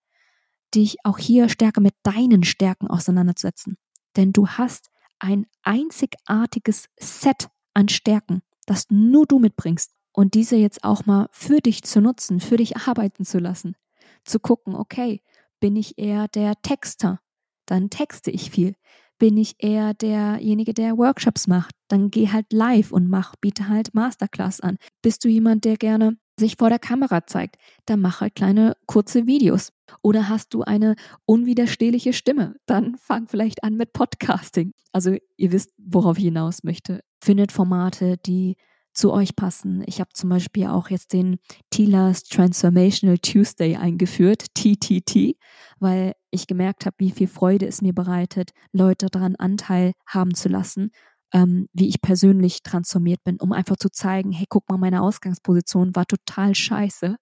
dich 0.74 0.96
auch 1.04 1.18
hier 1.18 1.48
stärker 1.48 1.80
mit 1.80 1.94
deinen 2.02 2.42
Stärken 2.42 2.88
auseinanderzusetzen. 2.88 3.76
Denn 4.16 4.32
du 4.32 4.48
hast 4.48 4.90
ein 5.18 5.46
einzigartiges 5.62 6.86
Set 6.98 7.48
an 7.76 7.88
Stärken, 7.88 8.42
das 8.64 8.86
nur 8.90 9.26
du 9.26 9.38
mitbringst. 9.38 9.92
Und 10.12 10.32
diese 10.32 10.56
jetzt 10.56 10.82
auch 10.82 11.04
mal 11.04 11.28
für 11.30 11.60
dich 11.60 11.82
zu 11.82 12.00
nutzen, 12.00 12.40
für 12.40 12.56
dich 12.56 12.76
arbeiten 12.78 13.24
zu 13.26 13.38
lassen. 13.38 13.76
Zu 14.24 14.40
gucken, 14.40 14.74
okay, 14.74 15.20
bin 15.60 15.76
ich 15.76 15.98
eher 15.98 16.26
der 16.28 16.54
Texter? 16.62 17.20
Dann 17.66 17.90
texte 17.90 18.30
ich 18.30 18.50
viel. 18.50 18.74
Bin 19.18 19.36
ich 19.36 19.56
eher 19.58 19.92
derjenige, 19.92 20.72
der 20.72 20.96
Workshops 20.96 21.46
macht? 21.46 21.74
Dann 21.88 22.10
geh 22.10 22.28
halt 22.28 22.50
live 22.52 22.92
und 22.92 23.10
mach, 23.10 23.34
biete 23.36 23.68
halt 23.68 23.94
Masterclass 23.94 24.60
an. 24.60 24.78
Bist 25.02 25.22
du 25.24 25.28
jemand, 25.28 25.64
der 25.66 25.76
gerne 25.76 26.16
sich 26.38 26.56
vor 26.56 26.68
der 26.68 26.78
Kamera 26.78 27.26
zeigt, 27.26 27.56
dann 27.86 28.00
mach 28.00 28.20
halt 28.20 28.34
kleine 28.34 28.76
kurze 28.86 29.26
Videos. 29.26 29.72
Oder 30.02 30.28
hast 30.28 30.52
du 30.54 30.62
eine 30.62 30.96
unwiderstehliche 31.24 32.12
Stimme, 32.12 32.56
dann 32.66 32.96
fang 32.96 33.28
vielleicht 33.28 33.64
an 33.64 33.76
mit 33.76 33.92
Podcasting. 33.92 34.72
Also 34.92 35.16
ihr 35.36 35.52
wisst, 35.52 35.72
worauf 35.78 36.18
ich 36.18 36.24
hinaus 36.24 36.64
möchte. 36.64 37.00
Findet 37.22 37.52
Formate, 37.52 38.16
die 38.18 38.56
zu 38.92 39.12
euch 39.12 39.36
passen. 39.36 39.84
Ich 39.86 40.00
habe 40.00 40.10
zum 40.14 40.30
Beispiel 40.30 40.66
auch 40.66 40.88
jetzt 40.88 41.12
den 41.12 41.38
Tilas 41.70 42.24
Transformational 42.24 43.18
Tuesday 43.18 43.76
eingeführt, 43.76 44.46
TTT, 44.54 45.36
weil 45.78 46.14
ich 46.30 46.46
gemerkt 46.46 46.86
habe, 46.86 46.96
wie 46.98 47.10
viel 47.10 47.28
Freude 47.28 47.66
es 47.66 47.82
mir 47.82 47.92
bereitet, 47.92 48.50
Leute 48.72 49.06
daran 49.06 49.36
Anteil 49.36 49.92
haben 50.06 50.34
zu 50.34 50.48
lassen 50.48 50.90
ähm, 51.32 51.68
wie 51.72 51.88
ich 51.88 52.00
persönlich 52.00 52.62
transformiert 52.62 53.22
bin, 53.24 53.38
um 53.40 53.52
einfach 53.52 53.76
zu 53.76 53.90
zeigen, 53.90 54.32
hey, 54.32 54.46
guck 54.48 54.68
mal, 54.68 54.78
meine 54.78 55.02
Ausgangsposition 55.02 55.94
war 55.96 56.06
total 56.06 56.54
scheiße. 56.54 57.16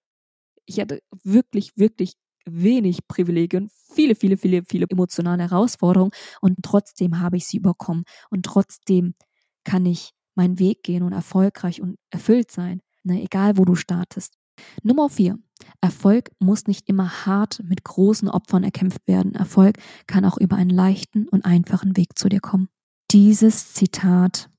Ich 0.65 0.79
hatte 0.79 0.99
wirklich, 1.23 1.71
wirklich 1.75 2.13
wenig 2.45 3.07
Privilegien, 3.07 3.69
viele, 3.93 4.15
viele, 4.15 4.37
viele, 4.37 4.63
viele 4.65 4.85
emotionale 4.89 5.43
Herausforderungen 5.43 6.11
und 6.41 6.57
trotzdem 6.63 7.19
habe 7.19 7.37
ich 7.37 7.47
sie 7.47 7.57
überkommen 7.57 8.03
und 8.29 8.45
trotzdem 8.45 9.15
kann 9.63 9.85
ich 9.85 10.11
meinen 10.35 10.59
Weg 10.59 10.83
gehen 10.83 11.03
und 11.03 11.13
erfolgreich 11.13 11.81
und 11.81 11.97
erfüllt 12.11 12.51
sein, 12.51 12.81
ne, 13.03 13.21
egal 13.23 13.57
wo 13.57 13.65
du 13.65 13.75
startest. 13.75 14.35
Nummer 14.83 15.09
vier. 15.09 15.37
Erfolg 15.81 16.31
muss 16.39 16.67
nicht 16.67 16.87
immer 16.89 17.25
hart 17.25 17.61
mit 17.63 17.83
großen 17.83 18.29
Opfern 18.29 18.63
erkämpft 18.63 19.07
werden. 19.07 19.33
Erfolg 19.35 19.77
kann 20.07 20.25
auch 20.25 20.37
über 20.37 20.55
einen 20.57 20.69
leichten 20.69 21.27
und 21.29 21.45
einfachen 21.45 21.97
Weg 21.97 22.17
zu 22.17 22.29
dir 22.29 22.41
kommen. 22.41 22.69
Dieses 23.11 23.73
Zitat 23.73 24.49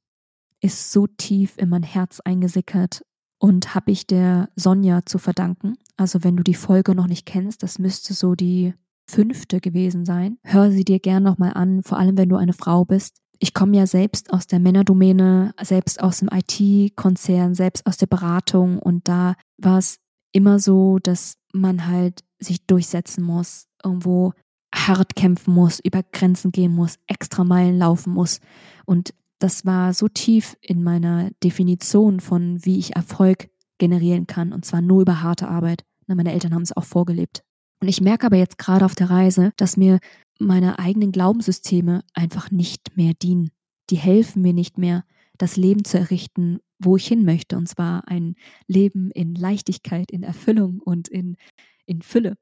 ist 0.60 0.92
so 0.92 1.06
tief 1.06 1.56
in 1.58 1.68
mein 1.68 1.82
Herz 1.82 2.20
eingesickert 2.20 3.02
und 3.38 3.74
habe 3.74 3.90
ich 3.90 4.06
der 4.06 4.48
Sonja 4.56 5.04
zu 5.04 5.18
verdanken. 5.18 5.76
Also 5.96 6.24
wenn 6.24 6.36
du 6.36 6.42
die 6.42 6.54
Folge 6.54 6.94
noch 6.94 7.06
nicht 7.06 7.26
kennst, 7.26 7.62
das 7.62 7.78
müsste 7.78 8.14
so 8.14 8.34
die 8.34 8.74
fünfte 9.08 9.60
gewesen 9.60 10.04
sein. 10.04 10.38
Hör 10.42 10.70
sie 10.70 10.84
dir 10.84 10.98
gern 10.98 11.22
nochmal 11.22 11.52
an, 11.54 11.82
vor 11.82 11.98
allem 11.98 12.16
wenn 12.16 12.28
du 12.28 12.36
eine 12.36 12.52
Frau 12.52 12.84
bist. 12.84 13.18
Ich 13.38 13.52
komme 13.52 13.76
ja 13.76 13.86
selbst 13.86 14.32
aus 14.32 14.46
der 14.46 14.58
Männerdomäne, 14.58 15.54
selbst 15.62 16.02
aus 16.02 16.18
dem 16.18 16.30
IT-Konzern, 16.32 17.54
selbst 17.54 17.86
aus 17.86 17.98
der 17.98 18.06
Beratung 18.06 18.78
und 18.78 19.08
da 19.08 19.34
war 19.58 19.78
es 19.78 19.98
immer 20.32 20.58
so, 20.58 20.98
dass 20.98 21.36
man 21.52 21.86
halt 21.86 22.24
sich 22.38 22.66
durchsetzen 22.66 23.22
muss, 23.22 23.66
irgendwo 23.84 24.32
hart 24.76 25.16
kämpfen 25.16 25.54
muss, 25.54 25.80
über 25.80 26.02
Grenzen 26.12 26.52
gehen 26.52 26.74
muss, 26.74 26.98
extra 27.06 27.44
Meilen 27.44 27.78
laufen 27.78 28.12
muss. 28.12 28.40
Und 28.84 29.14
das 29.38 29.64
war 29.64 29.92
so 29.92 30.08
tief 30.08 30.56
in 30.60 30.82
meiner 30.82 31.30
Definition 31.42 32.20
von, 32.20 32.64
wie 32.64 32.78
ich 32.78 32.94
Erfolg 32.94 33.48
generieren 33.78 34.26
kann. 34.26 34.52
Und 34.52 34.64
zwar 34.64 34.80
nur 34.80 35.02
über 35.02 35.22
harte 35.22 35.48
Arbeit. 35.48 35.84
Meine 36.06 36.32
Eltern 36.32 36.54
haben 36.54 36.62
es 36.62 36.76
auch 36.76 36.84
vorgelebt. 36.84 37.42
Und 37.80 37.88
ich 37.88 38.00
merke 38.00 38.26
aber 38.26 38.36
jetzt 38.36 38.58
gerade 38.58 38.84
auf 38.84 38.94
der 38.94 39.10
Reise, 39.10 39.52
dass 39.56 39.76
mir 39.76 39.98
meine 40.38 40.78
eigenen 40.78 41.12
Glaubenssysteme 41.12 42.02
einfach 42.14 42.50
nicht 42.50 42.96
mehr 42.96 43.12
dienen. 43.14 43.50
Die 43.90 43.96
helfen 43.96 44.42
mir 44.42 44.52
nicht 44.52 44.78
mehr, 44.78 45.04
das 45.38 45.56
Leben 45.56 45.84
zu 45.84 45.98
errichten, 45.98 46.60
wo 46.78 46.96
ich 46.96 47.06
hin 47.06 47.24
möchte. 47.24 47.56
Und 47.56 47.68
zwar 47.68 48.08
ein 48.08 48.34
Leben 48.66 49.10
in 49.10 49.34
Leichtigkeit, 49.34 50.10
in 50.10 50.22
Erfüllung 50.22 50.80
und 50.80 51.08
in, 51.08 51.36
in 51.84 52.02
Fülle. 52.02 52.36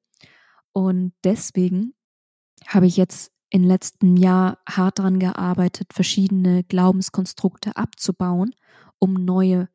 Und 0.72 1.12
deswegen 1.24 1.94
habe 2.66 2.86
ich 2.86 2.96
jetzt 2.96 3.32
im 3.50 3.62
letzten 3.62 4.16
Jahr 4.16 4.58
hart 4.68 4.98
daran 4.98 5.18
gearbeitet, 5.18 5.92
verschiedene 5.92 6.64
Glaubenskonstrukte 6.64 7.76
abzubauen, 7.76 8.54
um 8.98 9.14
neue 9.14 9.68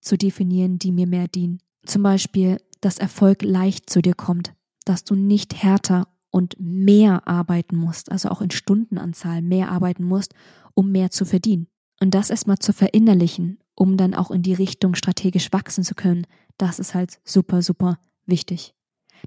zu 0.00 0.18
definieren, 0.18 0.78
die 0.78 0.92
mir 0.92 1.06
mehr 1.06 1.28
dienen. 1.28 1.60
Zum 1.86 2.02
Beispiel, 2.02 2.58
dass 2.80 2.98
Erfolg 2.98 3.42
leicht 3.42 3.88
zu 3.88 4.02
dir 4.02 4.14
kommt, 4.14 4.52
dass 4.84 5.04
du 5.04 5.14
nicht 5.14 5.62
härter 5.62 6.08
und 6.30 6.56
mehr 6.58 7.26
arbeiten 7.26 7.76
musst, 7.76 8.12
also 8.12 8.28
auch 8.28 8.42
in 8.42 8.50
Stundenanzahl 8.50 9.40
mehr 9.40 9.70
arbeiten 9.70 10.04
musst, 10.04 10.34
um 10.74 10.90
mehr 10.90 11.10
zu 11.10 11.24
verdienen. 11.24 11.68
Und 12.00 12.14
das 12.14 12.30
erstmal 12.30 12.58
zu 12.58 12.72
verinnerlichen, 12.72 13.58
um 13.74 13.96
dann 13.96 14.14
auch 14.14 14.30
in 14.30 14.42
die 14.42 14.54
Richtung 14.54 14.94
strategisch 14.94 15.52
wachsen 15.52 15.84
zu 15.84 15.94
können, 15.94 16.26
das 16.58 16.78
ist 16.78 16.94
halt 16.94 17.20
super, 17.24 17.62
super 17.62 17.98
wichtig. 18.26 18.73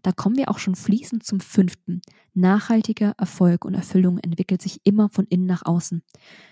Da 0.03 0.11
kommen 0.11 0.37
wir 0.37 0.49
auch 0.49 0.59
schon 0.59 0.75
fließend 0.75 1.23
zum 1.23 1.39
fünften. 1.39 2.01
Nachhaltiger 2.33 3.13
Erfolg 3.17 3.65
und 3.65 3.73
Erfüllung 3.73 4.19
entwickelt 4.19 4.61
sich 4.61 4.81
immer 4.83 5.09
von 5.09 5.25
innen 5.25 5.45
nach 5.45 5.65
außen. 5.65 6.01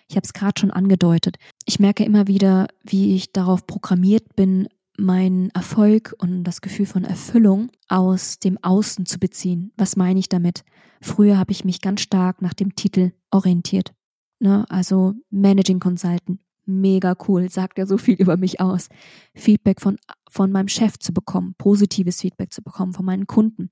Ich 0.07 0.15
habe 0.15 0.25
es 0.25 0.33
gerade 0.33 0.59
schon 0.59 0.71
angedeutet. 0.71 1.37
Ich 1.65 1.79
merke 1.79 2.03
immer 2.03 2.27
wieder, 2.27 2.67
wie 2.83 3.15
ich 3.15 3.31
darauf 3.31 3.67
programmiert 3.67 4.35
bin, 4.35 4.67
meinen 4.97 5.49
Erfolg 5.51 6.15
und 6.19 6.43
das 6.43 6.61
Gefühl 6.61 6.85
von 6.85 7.03
Erfüllung 7.03 7.69
aus 7.89 8.39
dem 8.39 8.57
Außen 8.61 9.05
zu 9.05 9.19
beziehen. 9.19 9.71
Was 9.77 9.95
meine 9.95 10.19
ich 10.19 10.29
damit? 10.29 10.63
Früher 11.01 11.37
habe 11.37 11.51
ich 11.51 11.65
mich 11.65 11.81
ganz 11.81 12.01
stark 12.01 12.41
nach 12.41 12.53
dem 12.53 12.75
Titel 12.75 13.11
orientiert. 13.31 13.93
Ne? 14.39 14.65
Also 14.69 15.13
Managing 15.29 15.79
Consultant, 15.79 16.39
mega 16.65 17.15
cool, 17.27 17.49
sagt 17.49 17.77
ja 17.77 17.85
so 17.85 17.97
viel 17.97 18.15
über 18.15 18.37
mich 18.37 18.59
aus. 18.59 18.89
Feedback 19.33 19.81
von, 19.81 19.97
von 20.29 20.51
meinem 20.51 20.67
Chef 20.67 20.97
zu 20.99 21.13
bekommen, 21.13 21.55
positives 21.57 22.21
Feedback 22.21 22.53
zu 22.53 22.61
bekommen 22.61 22.93
von 22.93 23.05
meinen 23.05 23.27
Kunden. 23.27 23.69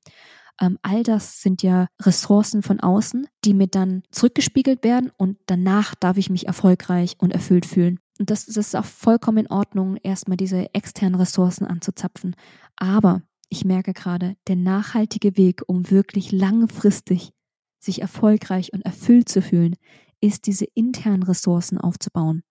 Ähm, 0.61 0.77
all 0.81 1.03
das 1.03 1.41
sind 1.41 1.63
ja 1.63 1.87
Ressourcen 2.01 2.61
von 2.61 2.79
außen, 2.79 3.27
die 3.43 3.53
mir 3.53 3.67
dann 3.67 4.03
zurückgespiegelt 4.11 4.83
werden 4.83 5.11
und 5.17 5.37
danach 5.47 5.95
darf 5.95 6.17
ich 6.17 6.29
mich 6.29 6.47
erfolgreich 6.47 7.15
und 7.17 7.33
erfüllt 7.33 7.65
fühlen. 7.65 7.99
Und 8.19 8.29
das, 8.29 8.45
das 8.45 8.57
ist 8.57 8.75
auch 8.75 8.85
vollkommen 8.85 9.39
in 9.39 9.51
Ordnung, 9.51 9.97
erstmal 9.97 10.37
diese 10.37 10.73
externen 10.75 11.15
Ressourcen 11.15 11.65
anzuzapfen. 11.65 12.35
Aber 12.75 13.23
ich 13.49 13.65
merke 13.65 13.93
gerade, 13.93 14.35
der 14.47 14.55
nachhaltige 14.55 15.37
Weg, 15.37 15.63
um 15.67 15.89
wirklich 15.89 16.31
langfristig 16.31 17.31
sich 17.79 18.01
erfolgreich 18.01 18.71
und 18.73 18.85
erfüllt 18.85 19.29
zu 19.29 19.41
fühlen, 19.41 19.75
ist 20.21 20.45
diese 20.45 20.65
internen 20.73 21.23
Ressourcen 21.23 21.77
aufzubauen 21.79 22.43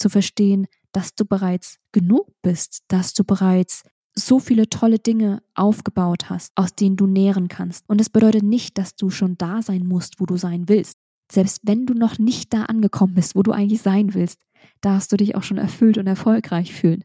zu 0.00 0.08
verstehen, 0.08 0.66
dass 0.92 1.14
du 1.14 1.24
bereits 1.24 1.76
genug 1.92 2.28
bist, 2.42 2.82
dass 2.88 3.14
du 3.14 3.24
bereits 3.24 3.84
so 4.14 4.38
viele 4.38 4.68
tolle 4.68 4.98
Dinge 4.98 5.42
aufgebaut 5.54 6.30
hast, 6.30 6.52
aus 6.56 6.74
denen 6.74 6.96
du 6.96 7.06
nähren 7.06 7.48
kannst. 7.48 7.88
Und 7.88 8.00
es 8.00 8.10
bedeutet 8.10 8.42
nicht, 8.42 8.76
dass 8.76 8.96
du 8.96 9.10
schon 9.10 9.38
da 9.38 9.62
sein 9.62 9.86
musst, 9.86 10.20
wo 10.20 10.26
du 10.26 10.36
sein 10.36 10.68
willst. 10.68 10.98
Selbst 11.30 11.60
wenn 11.62 11.86
du 11.86 11.94
noch 11.94 12.18
nicht 12.18 12.52
da 12.52 12.64
angekommen 12.64 13.14
bist, 13.14 13.36
wo 13.36 13.42
du 13.42 13.52
eigentlich 13.52 13.82
sein 13.82 14.14
willst, 14.14 14.40
darfst 14.80 15.12
du 15.12 15.16
dich 15.16 15.36
auch 15.36 15.44
schon 15.44 15.58
erfüllt 15.58 15.96
und 15.96 16.06
erfolgreich 16.06 16.72
fühlen. 16.72 17.04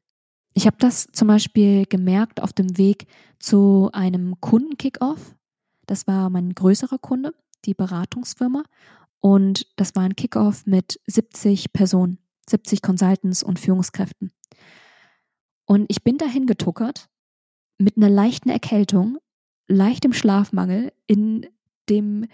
Ich 0.53 0.65
habe 0.65 0.77
das 0.79 1.07
zum 1.11 1.27
Beispiel 1.27 1.85
gemerkt 1.85 2.41
auf 2.41 2.53
dem 2.53 2.77
Weg 2.77 3.07
zu 3.39 3.89
einem 3.93 4.39
Kunden-Kickoff. 4.39 5.35
Das 5.85 6.07
war 6.07 6.29
mein 6.29 6.55
größerer 6.55 6.97
Kunde, 6.97 7.33
die 7.65 7.73
Beratungsfirma. 7.73 8.63
Und 9.19 9.67
das 9.75 9.95
war 9.95 10.03
ein 10.03 10.15
Kickoff 10.15 10.65
mit 10.65 10.99
70 11.07 11.73
Personen. 11.73 12.19
70 12.49 12.81
Consultants 12.81 13.43
und 13.43 13.59
Führungskräften. 13.59 14.31
Und 15.65 15.85
ich 15.89 16.03
bin 16.03 16.17
dahin 16.17 16.45
getuckert 16.45 17.09
mit 17.77 17.97
einer 17.97 18.09
leichten 18.09 18.49
Erkältung, 18.49 19.17
leichtem 19.67 20.13
Schlafmangel, 20.13 20.93
in 21.07 21.47
dem 21.89 22.27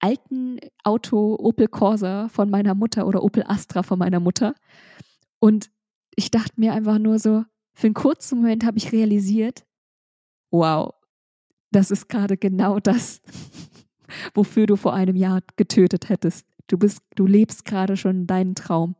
alten 0.00 0.58
Auto 0.84 1.36
Opel 1.38 1.68
Corsa 1.68 2.28
von 2.28 2.50
meiner 2.50 2.74
Mutter 2.74 3.06
oder 3.06 3.22
Opel 3.22 3.44
Astra 3.46 3.82
von 3.82 3.98
meiner 3.98 4.20
Mutter. 4.20 4.54
Und 5.40 5.70
ich 6.14 6.30
dachte 6.30 6.52
mir 6.56 6.72
einfach 6.72 6.98
nur 6.98 7.18
so, 7.18 7.44
für 7.74 7.86
einen 7.86 7.94
kurzen 7.94 8.38
Moment 8.40 8.64
habe 8.64 8.78
ich 8.78 8.92
realisiert, 8.92 9.64
wow, 10.50 10.94
das 11.70 11.90
ist 11.90 12.08
gerade 12.08 12.36
genau 12.36 12.80
das, 12.80 13.20
wofür 14.34 14.66
du 14.66 14.76
vor 14.76 14.94
einem 14.94 15.16
Jahr 15.16 15.42
getötet 15.56 16.08
hättest. 16.08 16.46
Du 16.66 16.78
bist, 16.78 17.02
du 17.14 17.26
lebst 17.26 17.64
gerade 17.64 17.96
schon 17.96 18.26
deinen 18.26 18.54
Traum. 18.54 18.96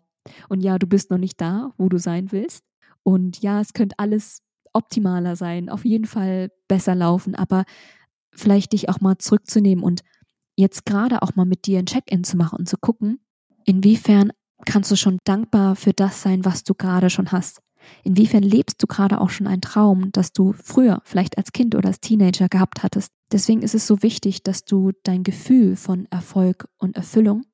Und 0.49 0.61
ja, 0.61 0.79
du 0.79 0.87
bist 0.87 1.11
noch 1.11 1.19
nicht 1.19 1.41
da, 1.41 1.73
wo 1.77 1.89
du 1.89 1.99
sein 1.99 2.33
willst. 2.33 2.65
Und 3.03 3.41
ja, 3.43 3.61
es 3.61 3.73
könnte 3.73 3.99
alles 3.99 4.43
optimaler 4.73 5.37
sein, 5.37 5.69
auf 5.69 5.85
jeden 5.85 6.07
Fall 6.07 6.51
besser 6.69 6.95
laufen, 6.95 7.35
aber 7.35 7.65
vielleicht 8.33 8.73
dich 8.73 8.89
auch 8.89 9.01
mal 9.01 9.19
zurückzunehmen 9.19 9.83
und 9.83 10.03
jetzt 10.57 10.85
gerade 10.85 11.23
auch 11.23 11.35
mal 11.35 11.47
mit 11.47 11.67
dir 11.67 11.79
ein 11.79 11.87
Check-in 11.87 12.25
zu 12.25 12.37
machen 12.37 12.59
und 12.59 12.69
zu 12.69 12.77
gucken, 12.77 13.21
inwiefern 13.65 14.33
kannst 14.67 14.91
du 14.91 14.97
schon 14.97 15.19
dankbar 15.25 15.77
für 15.77 15.93
das 15.93 16.23
sein, 16.23 16.45
was 16.45 16.65
du 16.65 16.75
gerade 16.75 17.11
schon 17.11 17.33
hast. 17.33 17.61
Inwiefern 18.05 18.43
lebst 18.43 18.83
du 18.83 18.87
gerade 18.87 19.21
auch 19.21 19.31
schon 19.31 19.47
einen 19.47 19.63
Traum, 19.63 20.11
das 20.13 20.33
du 20.33 20.53
früher, 20.53 21.01
vielleicht 21.05 21.39
als 21.39 21.53
Kind 21.53 21.75
oder 21.75 21.89
als 21.89 22.01
Teenager 22.01 22.49
gehabt 22.49 22.83
hattest? 22.83 23.13
Deswegen 23.33 23.63
ist 23.63 23.75
es 23.75 23.87
so 23.87 24.03
wichtig, 24.03 24.43
dass 24.43 24.65
du 24.65 24.93
dein 25.05 25.23
Gefühl 25.23 25.77
von 25.77 26.07
Erfolg 26.11 26.69
und 26.79 26.97
Erfüllung 26.97 27.45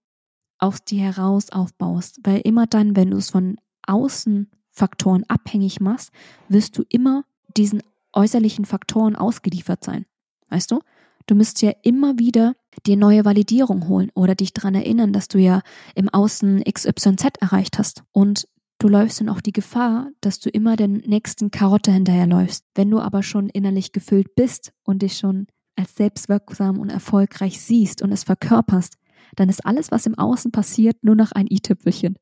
aus 0.58 0.84
dir 0.84 1.02
heraus 1.02 1.50
aufbaust, 1.50 2.20
weil 2.22 2.40
immer 2.44 2.66
dann, 2.66 2.96
wenn 2.96 3.10
du 3.10 3.16
es 3.16 3.30
von 3.30 3.56
außen 3.86 4.50
Faktoren 4.70 5.24
abhängig 5.28 5.80
machst, 5.80 6.10
wirst 6.48 6.76
du 6.78 6.84
immer 6.88 7.24
diesen 7.56 7.82
äußerlichen 8.12 8.64
Faktoren 8.64 9.16
ausgeliefert 9.16 9.84
sein. 9.84 10.06
Weißt 10.48 10.70
du? 10.70 10.80
Du 11.26 11.34
müsst 11.34 11.62
ja 11.62 11.72
immer 11.82 12.18
wieder 12.18 12.54
dir 12.86 12.96
neue 12.96 13.24
Validierung 13.24 13.88
holen 13.88 14.10
oder 14.14 14.34
dich 14.34 14.52
daran 14.52 14.74
erinnern, 14.74 15.12
dass 15.12 15.28
du 15.28 15.38
ja 15.38 15.62
im 15.94 16.08
Außen 16.08 16.62
XYZ 16.64 17.38
erreicht 17.40 17.78
hast. 17.78 18.02
Und 18.12 18.46
du 18.78 18.88
läufst 18.88 19.20
dann 19.20 19.30
auch 19.30 19.40
die 19.40 19.52
Gefahr, 19.52 20.10
dass 20.20 20.38
du 20.38 20.50
immer 20.50 20.76
den 20.76 20.98
nächsten 21.06 21.50
Karotte 21.50 21.92
hinterherläufst. 21.92 22.66
Wenn 22.74 22.90
du 22.90 23.00
aber 23.00 23.22
schon 23.22 23.48
innerlich 23.48 23.92
gefüllt 23.92 24.34
bist 24.34 24.72
und 24.82 25.00
dich 25.00 25.16
schon 25.16 25.46
als 25.76 25.94
selbstwirksam 25.94 26.78
und 26.78 26.90
erfolgreich 26.90 27.60
siehst 27.60 28.02
und 28.02 28.12
es 28.12 28.24
verkörperst, 28.24 28.96
dann 29.34 29.48
ist 29.48 29.64
alles, 29.64 29.90
was 29.90 30.06
im 30.06 30.16
Außen 30.16 30.52
passiert, 30.52 30.96
nur 31.02 31.14
noch 31.14 31.32
ein 31.32 31.46
i-Tüpfelchen. 31.50 32.16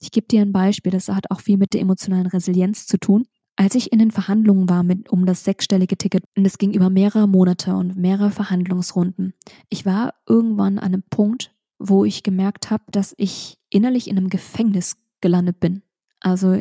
Ich 0.00 0.10
gebe 0.10 0.26
dir 0.26 0.42
ein 0.42 0.52
Beispiel, 0.52 0.92
das 0.92 1.08
hat 1.08 1.30
auch 1.30 1.40
viel 1.40 1.58
mit 1.58 1.74
der 1.74 1.80
emotionalen 1.80 2.26
Resilienz 2.26 2.86
zu 2.86 2.98
tun. 2.98 3.26
Als 3.56 3.74
ich 3.74 3.92
in 3.92 3.98
den 3.98 4.10
Verhandlungen 4.10 4.68
war 4.68 4.82
mit, 4.82 5.08
um 5.08 5.24
das 5.24 5.44
sechsstellige 5.44 5.96
Ticket, 5.96 6.24
und 6.36 6.44
es 6.44 6.58
ging 6.58 6.74
über 6.74 6.90
mehrere 6.90 7.26
Monate 7.26 7.74
und 7.74 7.96
mehrere 7.96 8.30
Verhandlungsrunden, 8.30 9.34
ich 9.70 9.86
war 9.86 10.14
irgendwann 10.28 10.78
an 10.78 10.92
einem 10.92 11.02
Punkt, 11.08 11.54
wo 11.78 12.04
ich 12.04 12.22
gemerkt 12.22 12.70
habe, 12.70 12.84
dass 12.90 13.14
ich 13.16 13.58
innerlich 13.70 14.08
in 14.08 14.18
einem 14.18 14.28
Gefängnis 14.28 14.96
gelandet 15.20 15.60
bin. 15.60 15.82
Also 16.20 16.58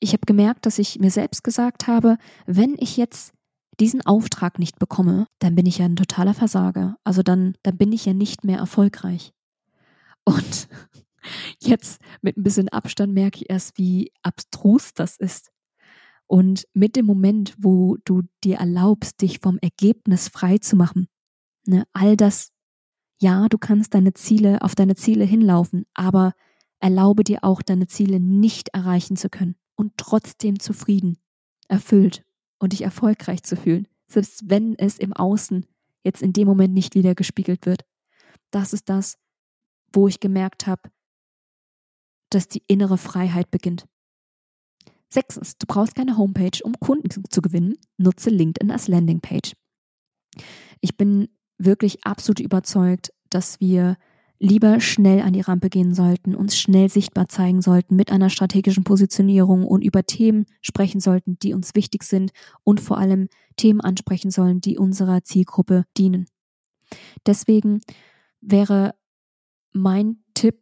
ich 0.00 0.12
habe 0.12 0.26
gemerkt, 0.26 0.66
dass 0.66 0.78
ich 0.78 0.98
mir 0.98 1.10
selbst 1.10 1.44
gesagt 1.44 1.86
habe, 1.86 2.18
wenn 2.46 2.76
ich 2.78 2.96
jetzt 2.96 3.32
diesen 3.80 4.04
Auftrag 4.04 4.58
nicht 4.58 4.78
bekomme, 4.78 5.26
dann 5.38 5.54
bin 5.54 5.66
ich 5.66 5.78
ja 5.78 5.86
ein 5.86 5.96
totaler 5.96 6.34
Versager. 6.34 6.96
Also 7.04 7.22
dann, 7.22 7.54
dann 7.62 7.76
bin 7.76 7.92
ich 7.92 8.04
ja 8.04 8.12
nicht 8.12 8.44
mehr 8.44 8.58
erfolgreich. 8.58 9.32
Und 10.24 10.68
jetzt 11.60 12.00
mit 12.20 12.36
ein 12.36 12.42
bisschen 12.42 12.68
Abstand 12.68 13.14
merke 13.14 13.38
ich 13.38 13.50
erst, 13.50 13.78
wie 13.78 14.12
abstrus 14.22 14.94
das 14.94 15.16
ist. 15.16 15.50
Und 16.26 16.66
mit 16.74 16.96
dem 16.96 17.06
Moment, 17.06 17.54
wo 17.58 17.96
du 18.04 18.22
dir 18.44 18.58
erlaubst, 18.58 19.22
dich 19.22 19.38
vom 19.40 19.58
Ergebnis 19.62 20.28
frei 20.28 20.58
zu 20.58 20.76
machen, 20.76 21.08
ne, 21.64 21.84
all 21.92 22.16
das, 22.16 22.52
ja, 23.20 23.48
du 23.48 23.56
kannst 23.56 23.94
deine 23.94 24.12
Ziele, 24.12 24.60
auf 24.60 24.74
deine 24.74 24.94
Ziele 24.94 25.24
hinlaufen, 25.24 25.86
aber 25.94 26.34
erlaube 26.80 27.24
dir 27.24 27.44
auch, 27.44 27.62
deine 27.62 27.86
Ziele 27.86 28.20
nicht 28.20 28.68
erreichen 28.74 29.16
zu 29.16 29.30
können 29.30 29.56
und 29.74 29.92
trotzdem 29.96 30.60
zufrieden, 30.60 31.16
erfüllt 31.68 32.27
und 32.58 32.72
dich 32.72 32.82
erfolgreich 32.82 33.42
zu 33.42 33.56
fühlen, 33.56 33.88
selbst 34.06 34.48
wenn 34.48 34.78
es 34.78 34.98
im 34.98 35.12
Außen 35.12 35.66
jetzt 36.04 36.22
in 36.22 36.32
dem 36.32 36.46
Moment 36.46 36.74
nicht 36.74 36.94
wieder 36.94 37.14
gespiegelt 37.14 37.66
wird. 37.66 37.84
Das 38.50 38.72
ist 38.72 38.88
das, 38.88 39.18
wo 39.92 40.08
ich 40.08 40.20
gemerkt 40.20 40.66
habe, 40.66 40.90
dass 42.30 42.48
die 42.48 42.62
innere 42.66 42.98
Freiheit 42.98 43.50
beginnt. 43.50 43.86
Sechstens, 45.10 45.56
du 45.56 45.66
brauchst 45.66 45.94
keine 45.94 46.18
Homepage, 46.18 46.62
um 46.62 46.74
Kunden 46.78 47.08
zu 47.30 47.40
gewinnen. 47.40 47.78
Nutze 47.96 48.28
LinkedIn 48.28 48.70
als 48.70 48.88
Landingpage. 48.88 49.54
Ich 50.80 50.96
bin 50.96 51.28
wirklich 51.56 52.04
absolut 52.04 52.40
überzeugt, 52.40 53.12
dass 53.30 53.60
wir 53.60 53.96
lieber 54.40 54.80
schnell 54.80 55.20
an 55.20 55.32
die 55.32 55.40
Rampe 55.40 55.68
gehen 55.68 55.94
sollten, 55.94 56.34
uns 56.34 56.56
schnell 56.56 56.88
sichtbar 56.88 57.28
zeigen 57.28 57.60
sollten 57.60 57.96
mit 57.96 58.12
einer 58.12 58.30
strategischen 58.30 58.84
Positionierung 58.84 59.66
und 59.66 59.82
über 59.82 60.04
Themen 60.04 60.46
sprechen 60.60 61.00
sollten, 61.00 61.38
die 61.40 61.54
uns 61.54 61.74
wichtig 61.74 62.04
sind 62.04 62.30
und 62.62 62.80
vor 62.80 62.98
allem 62.98 63.28
Themen 63.56 63.80
ansprechen 63.80 64.30
sollen, 64.30 64.60
die 64.60 64.78
unserer 64.78 65.24
Zielgruppe 65.24 65.84
dienen. 65.96 66.26
Deswegen 67.26 67.80
wäre 68.40 68.94
mein 69.72 70.18
Tipp 70.34 70.60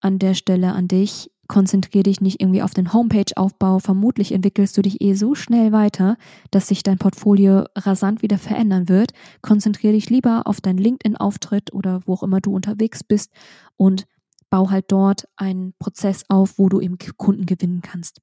an 0.00 0.18
der 0.18 0.34
Stelle 0.34 0.72
an 0.72 0.88
dich, 0.88 1.30
konzentriere 1.50 2.04
dich 2.04 2.20
nicht 2.20 2.40
irgendwie 2.40 2.62
auf 2.62 2.74
den 2.74 2.92
Homepage-Aufbau. 2.92 3.80
Vermutlich 3.80 4.30
entwickelst 4.30 4.78
du 4.78 4.82
dich 4.82 5.00
eh 5.00 5.14
so 5.14 5.34
schnell 5.34 5.72
weiter, 5.72 6.16
dass 6.52 6.68
sich 6.68 6.84
dein 6.84 6.96
Portfolio 6.96 7.64
rasant 7.74 8.22
wieder 8.22 8.38
verändern 8.38 8.88
wird. 8.88 9.10
Konzentriere 9.42 9.94
dich 9.94 10.08
lieber 10.10 10.42
auf 10.46 10.60
deinen 10.60 10.78
LinkedIn-Auftritt 10.78 11.74
oder 11.74 12.02
wo 12.06 12.14
auch 12.14 12.22
immer 12.22 12.40
du 12.40 12.54
unterwegs 12.54 13.02
bist 13.02 13.32
und 13.76 14.06
bau 14.48 14.70
halt 14.70 14.84
dort 14.92 15.28
einen 15.36 15.74
Prozess 15.80 16.24
auf, 16.28 16.56
wo 16.56 16.68
du 16.68 16.80
eben 16.80 16.98
Kunden 17.16 17.46
gewinnen 17.46 17.82
kannst. 17.82 18.20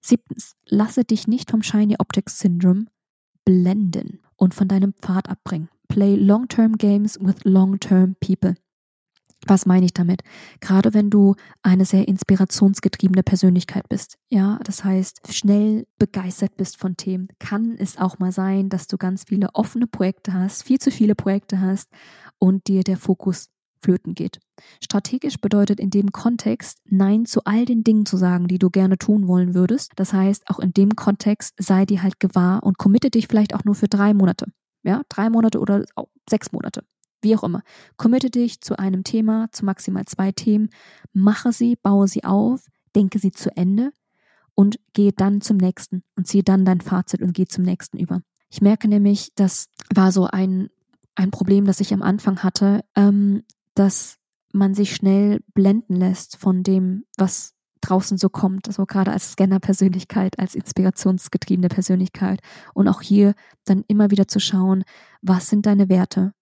Siebtens, 0.00 0.56
lasse 0.66 1.04
dich 1.04 1.28
nicht 1.28 1.52
vom 1.52 1.62
Shiny 1.62 1.96
Object 2.00 2.30
Syndrome 2.30 2.86
blenden 3.44 4.18
und 4.34 4.54
von 4.54 4.66
deinem 4.66 4.92
Pfad 4.92 5.28
abbringen. 5.28 5.68
Play 5.86 6.16
long-term 6.16 6.78
games 6.78 7.16
with 7.20 7.44
long-term 7.44 8.16
people. 8.20 8.56
Was 9.46 9.66
meine 9.66 9.86
ich 9.86 9.94
damit? 9.94 10.22
Gerade 10.60 10.94
wenn 10.94 11.10
du 11.10 11.36
eine 11.62 11.84
sehr 11.84 12.08
inspirationsgetriebene 12.08 13.22
Persönlichkeit 13.22 13.88
bist, 13.88 14.18
ja, 14.28 14.58
das 14.64 14.84
heißt, 14.84 15.32
schnell 15.32 15.86
begeistert 15.98 16.56
bist 16.56 16.76
von 16.76 16.96
Themen, 16.96 17.28
kann 17.38 17.76
es 17.78 17.98
auch 17.98 18.18
mal 18.18 18.32
sein, 18.32 18.68
dass 18.68 18.88
du 18.88 18.96
ganz 18.96 19.24
viele 19.28 19.48
offene 19.54 19.86
Projekte 19.86 20.34
hast, 20.34 20.64
viel 20.64 20.78
zu 20.78 20.90
viele 20.90 21.14
Projekte 21.14 21.60
hast 21.60 21.88
und 22.38 22.66
dir 22.66 22.82
der 22.82 22.96
Fokus 22.96 23.48
flöten 23.80 24.16
geht. 24.16 24.40
Strategisch 24.82 25.40
bedeutet 25.40 25.78
in 25.78 25.90
dem 25.90 26.10
Kontext 26.10 26.78
Nein 26.84 27.24
zu 27.24 27.44
all 27.44 27.64
den 27.64 27.84
Dingen 27.84 28.06
zu 28.06 28.16
sagen, 28.16 28.48
die 28.48 28.58
du 28.58 28.70
gerne 28.70 28.98
tun 28.98 29.28
wollen 29.28 29.54
würdest. 29.54 29.92
Das 29.94 30.12
heißt, 30.12 30.50
auch 30.50 30.58
in 30.58 30.72
dem 30.72 30.96
Kontext 30.96 31.54
sei 31.58 31.86
dir 31.86 32.02
halt 32.02 32.18
gewahr 32.18 32.64
und 32.64 32.76
committe 32.76 33.08
dich 33.08 33.28
vielleicht 33.28 33.54
auch 33.54 33.64
nur 33.64 33.76
für 33.76 33.86
drei 33.86 34.14
Monate. 34.14 34.46
Ja, 34.82 35.02
drei 35.08 35.30
Monate 35.30 35.60
oder 35.60 35.84
sechs 36.28 36.50
Monate 36.50 36.82
wie 37.22 37.36
auch 37.36 37.42
immer. 37.42 37.62
Committe 37.96 38.30
dich 38.30 38.60
zu 38.60 38.78
einem 38.78 39.04
Thema, 39.04 39.48
zu 39.52 39.64
maximal 39.64 40.04
zwei 40.06 40.32
Themen, 40.32 40.70
mache 41.12 41.52
sie, 41.52 41.76
baue 41.76 42.08
sie 42.08 42.24
auf, 42.24 42.66
denke 42.94 43.18
sie 43.18 43.32
zu 43.32 43.54
Ende 43.56 43.92
und 44.54 44.78
gehe 44.92 45.12
dann 45.12 45.40
zum 45.40 45.56
nächsten 45.56 46.02
und 46.16 46.26
ziehe 46.26 46.42
dann 46.42 46.64
dein 46.64 46.80
Fazit 46.80 47.22
und 47.22 47.32
gehe 47.32 47.46
zum 47.46 47.64
nächsten 47.64 47.98
über. 47.98 48.22
Ich 48.50 48.60
merke 48.60 48.88
nämlich, 48.88 49.32
das 49.34 49.68
war 49.94 50.12
so 50.12 50.26
ein, 50.26 50.68
ein 51.14 51.30
Problem, 51.30 51.64
das 51.64 51.80
ich 51.80 51.92
am 51.92 52.02
Anfang 52.02 52.42
hatte, 52.42 52.84
ähm, 52.96 53.42
dass 53.74 54.18
man 54.52 54.74
sich 54.74 54.94
schnell 54.94 55.40
blenden 55.54 55.96
lässt 55.96 56.36
von 56.36 56.62
dem, 56.62 57.04
was 57.16 57.54
draußen 57.80 58.18
so 58.18 58.28
kommt, 58.28 58.66
also 58.66 58.86
gerade 58.86 59.12
als 59.12 59.32
Scanner-Persönlichkeit, 59.32 60.38
als 60.38 60.54
inspirationsgetriebene 60.54 61.68
Persönlichkeit. 61.68 62.40
Und 62.74 62.88
auch 62.88 63.02
hier 63.02 63.34
dann 63.64 63.84
immer 63.86 64.10
wieder 64.10 64.26
zu 64.26 64.40
schauen, 64.40 64.84
was 65.22 65.48
sind 65.48 65.66
deine 65.66 65.88
Werte? 65.88 66.32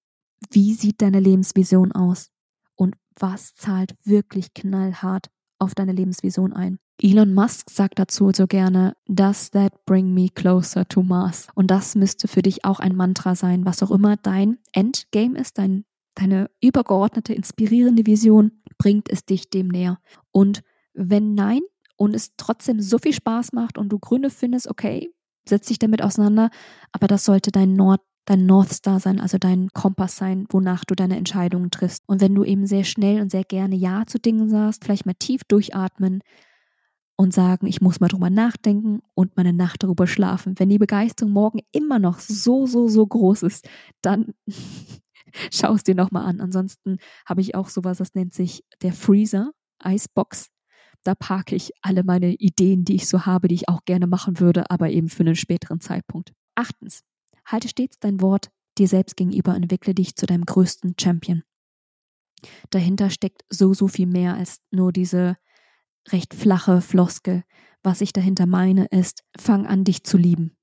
Wie 0.51 0.75
sieht 0.75 1.03
deine 1.03 1.20
Lebensvision 1.20 1.92
aus? 1.92 2.31
Und 2.75 2.94
was 3.18 3.55
zahlt 3.55 3.94
wirklich 4.05 4.55
knallhart 4.55 5.31
auf 5.59 5.75
deine 5.75 5.92
Lebensvision 5.92 6.53
ein? 6.53 6.79
Elon 7.01 7.35
Musk 7.35 7.70
sagt 7.70 7.99
dazu 7.99 8.31
so 8.35 8.46
gerne, 8.46 8.96
Does 9.07 9.51
that 9.51 9.85
bring 9.85 10.14
me 10.14 10.29
closer 10.29 10.87
to 10.88 11.03
Mars? 11.03 11.49
Und 11.55 11.70
das 11.70 11.94
müsste 11.94 12.27
für 12.27 12.42
dich 12.42 12.64
auch 12.64 12.81
ein 12.81 12.96
Mantra 12.96 13.35
sein, 13.35 13.64
was 13.64 13.83
auch 13.83 13.90
immer 13.90 14.16
dein 14.16 14.59
Endgame 14.72 15.38
ist, 15.38 15.59
dein, 15.59 15.85
deine 16.14 16.51
übergeordnete, 16.62 17.35
inspirierende 17.35 18.07
Vision, 18.07 18.62
bringt 18.79 19.11
es 19.11 19.25
dich 19.25 19.51
dem 19.51 19.68
näher. 19.68 19.99
Und 20.31 20.62
wenn 20.94 21.35
nein 21.35 21.61
und 21.96 22.14
es 22.14 22.33
trotzdem 22.37 22.81
so 22.81 22.99
viel 22.99 23.12
Spaß 23.12 23.53
macht 23.53 23.77
und 23.77 23.90
du 23.90 23.99
Gründe 23.99 24.31
findest, 24.31 24.68
okay, 24.68 25.11
setz 25.46 25.68
dich 25.68 25.79
damit 25.79 26.03
auseinander, 26.03 26.51
aber 26.92 27.07
das 27.07 27.25
sollte 27.25 27.51
dein 27.51 27.75
Nord 27.75 28.01
dein 28.26 28.44
North 28.44 28.72
Star 28.72 29.00
sein, 29.00 29.20
also 29.20 29.38
dein 29.38 29.68
Kompass 29.72 30.16
sein, 30.16 30.46
wonach 30.50 30.84
du 30.84 30.94
deine 30.94 31.16
Entscheidungen 31.16 31.70
triffst. 31.70 32.02
Und 32.06 32.20
wenn 32.20 32.34
du 32.34 32.44
eben 32.44 32.66
sehr 32.66 32.84
schnell 32.84 33.20
und 33.20 33.30
sehr 33.30 33.44
gerne 33.44 33.76
Ja 33.76 34.04
zu 34.06 34.18
Dingen 34.18 34.50
sagst, 34.50 34.84
vielleicht 34.84 35.06
mal 35.06 35.14
tief 35.14 35.42
durchatmen 35.44 36.20
und 37.16 37.32
sagen, 37.32 37.66
ich 37.66 37.80
muss 37.80 38.00
mal 38.00 38.08
drüber 38.08 38.28
nachdenken 38.28 39.00
und 39.14 39.36
meine 39.36 39.52
Nacht 39.52 39.82
darüber 39.82 40.06
schlafen. 40.06 40.58
Wenn 40.58 40.68
die 40.68 40.78
Begeisterung 40.78 41.32
morgen 41.32 41.60
immer 41.72 41.98
noch 41.98 42.18
so, 42.18 42.66
so, 42.66 42.88
so 42.88 43.06
groß 43.06 43.44
ist, 43.44 43.68
dann 44.02 44.34
schau 45.52 45.74
es 45.74 45.84
dir 45.84 45.94
nochmal 45.94 46.26
an. 46.26 46.40
Ansonsten 46.40 46.98
habe 47.26 47.40
ich 47.40 47.54
auch 47.54 47.68
sowas, 47.68 47.98
das 47.98 48.14
nennt 48.14 48.34
sich 48.34 48.64
der 48.82 48.92
Freezer, 48.92 49.52
Icebox. 49.84 50.48
Da 51.04 51.14
parke 51.14 51.54
ich 51.54 51.70
alle 51.82 52.02
meine 52.02 52.34
Ideen, 52.34 52.84
die 52.84 52.96
ich 52.96 53.06
so 53.06 53.24
habe, 53.24 53.46
die 53.46 53.54
ich 53.54 53.68
auch 53.68 53.84
gerne 53.84 54.08
machen 54.08 54.40
würde, 54.40 54.68
aber 54.70 54.90
eben 54.90 55.08
für 55.08 55.22
einen 55.22 55.36
späteren 55.36 55.80
Zeitpunkt. 55.80 56.32
Achtens, 56.56 57.02
halte 57.46 57.68
stets 57.68 57.98
dein 57.98 58.20
Wort 58.20 58.50
dir 58.78 58.88
selbst 58.88 59.16
gegenüber 59.16 59.54
entwickle 59.54 59.94
dich 59.94 60.16
zu 60.16 60.26
deinem 60.26 60.44
größten 60.44 60.94
Champion. 61.00 61.42
Dahinter 62.70 63.11
steckt 63.11 63.44
so, 63.48 63.72
so 63.72 63.88
viel 63.88 64.06
mehr 64.06 64.35
als 64.35 64.61
nur 64.70 64.92
diese 64.92 65.37
recht 66.09 66.35
flache 66.35 66.80
Floskel. 66.80 67.44
Was 67.82 68.00
ich 68.00 68.12
dahinter 68.12 68.46
meine, 68.46 68.87
ist, 68.87 69.24
fang 69.38 69.66
an, 69.66 69.85
dich 69.85 70.04
zu 70.04 70.16
lieben. 70.16 70.56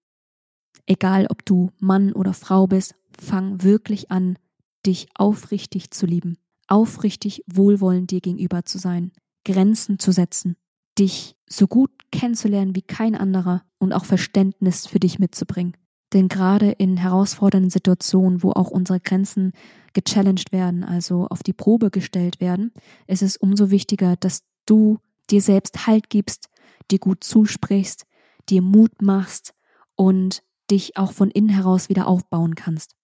Egal, 0.85 1.27
ob 1.29 1.45
du 1.45 1.71
Mann 1.79 2.13
oder 2.13 2.33
Frau 2.33 2.67
bist, 2.67 2.95
fang 3.19 3.63
wirklich 3.63 4.11
an, 4.11 4.37
dich 4.85 5.07
aufrichtig 5.15 5.91
zu 5.91 6.05
lieben, 6.05 6.37
aufrichtig 6.67 7.43
wohlwollend 7.47 8.11
dir 8.11 8.21
gegenüber 8.21 8.65
zu 8.65 8.77
sein, 8.77 9.11
Grenzen 9.45 9.99
zu 9.99 10.11
setzen, 10.11 10.57
dich 10.99 11.35
so 11.47 11.67
gut 11.67 11.91
kennenzulernen 12.11 12.75
wie 12.75 12.81
kein 12.81 13.15
anderer 13.15 13.63
und 13.77 13.93
auch 13.93 14.05
Verständnis 14.05 14.87
für 14.87 14.99
dich 14.99 15.19
mitzubringen. 15.19 15.77
Denn 16.13 16.27
gerade 16.27 16.71
in 16.71 16.97
herausfordernden 16.97 17.71
Situationen, 17.71 18.43
wo 18.43 18.51
auch 18.51 18.69
unsere 18.69 18.99
Grenzen 18.99 19.53
gechallenged 19.93 20.51
werden, 20.51 20.83
also 20.83 21.27
auf 21.27 21.43
die 21.43 21.53
Probe 21.53 21.89
gestellt 21.89 22.39
werden, 22.39 22.71
ist 23.07 23.23
es 23.23 23.35
umso 23.35 23.71
wichtiger, 23.71 24.15
dass 24.15 24.43
du 24.65 24.99
dir 25.29 25.41
selbst 25.41 25.87
Halt 25.87 26.09
gibst, 26.09 26.49
dir 26.91 26.99
gut 26.99 27.23
zusprichst, 27.23 28.05
dir 28.49 28.61
Mut 28.61 29.01
machst 29.01 29.53
und 29.95 30.43
dich 30.69 30.97
auch 30.97 31.11
von 31.11 31.31
innen 31.31 31.49
heraus 31.49 31.89
wieder 31.89 32.07
aufbauen 32.07 32.55
kannst. 32.55 32.95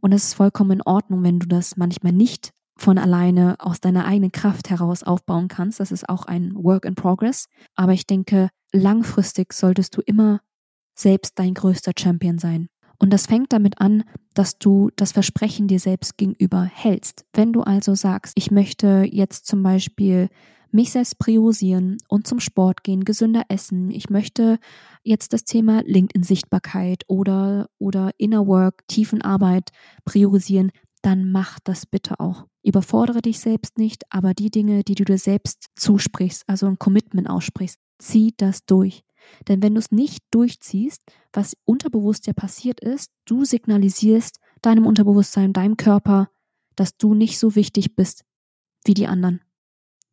Und 0.00 0.12
es 0.12 0.24
ist 0.24 0.34
vollkommen 0.34 0.72
in 0.72 0.82
Ordnung, 0.82 1.22
wenn 1.22 1.38
du 1.38 1.46
das 1.46 1.76
manchmal 1.76 2.12
nicht 2.12 2.52
von 2.76 2.98
alleine 2.98 3.56
aus 3.60 3.80
deiner 3.80 4.04
eigenen 4.04 4.32
Kraft 4.32 4.68
heraus 4.68 5.02
aufbauen 5.02 5.48
kannst. 5.48 5.80
Das 5.80 5.92
ist 5.92 6.08
auch 6.08 6.26
ein 6.26 6.52
Work 6.54 6.84
in 6.84 6.94
Progress. 6.94 7.46
Aber 7.74 7.92
ich 7.92 8.06
denke, 8.06 8.50
langfristig 8.72 9.52
solltest 9.52 9.96
du 9.96 10.00
immer 10.02 10.40
selbst 10.94 11.38
dein 11.38 11.54
größter 11.54 11.92
Champion 11.98 12.38
sein. 12.38 12.68
Und 12.98 13.12
das 13.12 13.26
fängt 13.26 13.52
damit 13.52 13.80
an, 13.80 14.04
dass 14.34 14.58
du 14.58 14.90
das 14.96 15.12
Versprechen 15.12 15.68
dir 15.68 15.80
selbst 15.80 16.16
gegenüber 16.16 16.62
hältst. 16.62 17.24
Wenn 17.32 17.52
du 17.52 17.62
also 17.62 17.94
sagst, 17.94 18.32
ich 18.36 18.50
möchte 18.50 19.06
jetzt 19.10 19.46
zum 19.46 19.62
Beispiel 19.62 20.28
mich 20.74 20.90
selbst 20.90 21.18
priorisieren 21.18 21.98
und 22.08 22.26
zum 22.26 22.40
Sport 22.40 22.82
gehen, 22.82 23.04
gesünder 23.04 23.44
essen. 23.48 23.90
Ich 23.90 24.10
möchte 24.10 24.58
jetzt 25.04 25.32
das 25.32 25.44
Thema 25.44 25.82
LinkedIn-Sichtbarkeit 25.84 27.04
oder, 27.06 27.68
oder 27.78 28.10
Inner 28.18 28.46
Work, 28.48 28.86
Tiefenarbeit 28.88 29.70
priorisieren, 30.04 30.72
dann 31.00 31.30
mach 31.30 31.60
das 31.60 31.86
bitte 31.86 32.18
auch. 32.18 32.46
Überfordere 32.64 33.22
dich 33.22 33.38
selbst 33.38 33.78
nicht, 33.78 34.02
aber 34.10 34.34
die 34.34 34.50
Dinge, 34.50 34.82
die 34.82 34.96
du 34.96 35.04
dir 35.04 35.18
selbst 35.18 35.66
zusprichst, 35.76 36.42
also 36.48 36.66
ein 36.66 36.78
Commitment 36.78 37.30
aussprichst, 37.30 37.78
zieh 37.98 38.34
das 38.36 38.64
durch. 38.66 39.04
Denn 39.48 39.62
wenn 39.62 39.74
du 39.74 39.78
es 39.78 39.90
nicht 39.90 40.22
durchziehst, 40.30 41.02
was 41.32 41.56
unterbewusst 41.64 42.26
ja 42.26 42.32
passiert 42.32 42.80
ist, 42.80 43.10
du 43.24 43.44
signalisierst 43.44 44.40
deinem 44.62 44.86
Unterbewusstsein, 44.86 45.52
deinem 45.52 45.76
Körper, 45.76 46.30
dass 46.76 46.96
du 46.96 47.14
nicht 47.14 47.38
so 47.38 47.54
wichtig 47.54 47.94
bist 47.94 48.24
wie 48.84 48.94
die 48.94 49.06
anderen. 49.06 49.40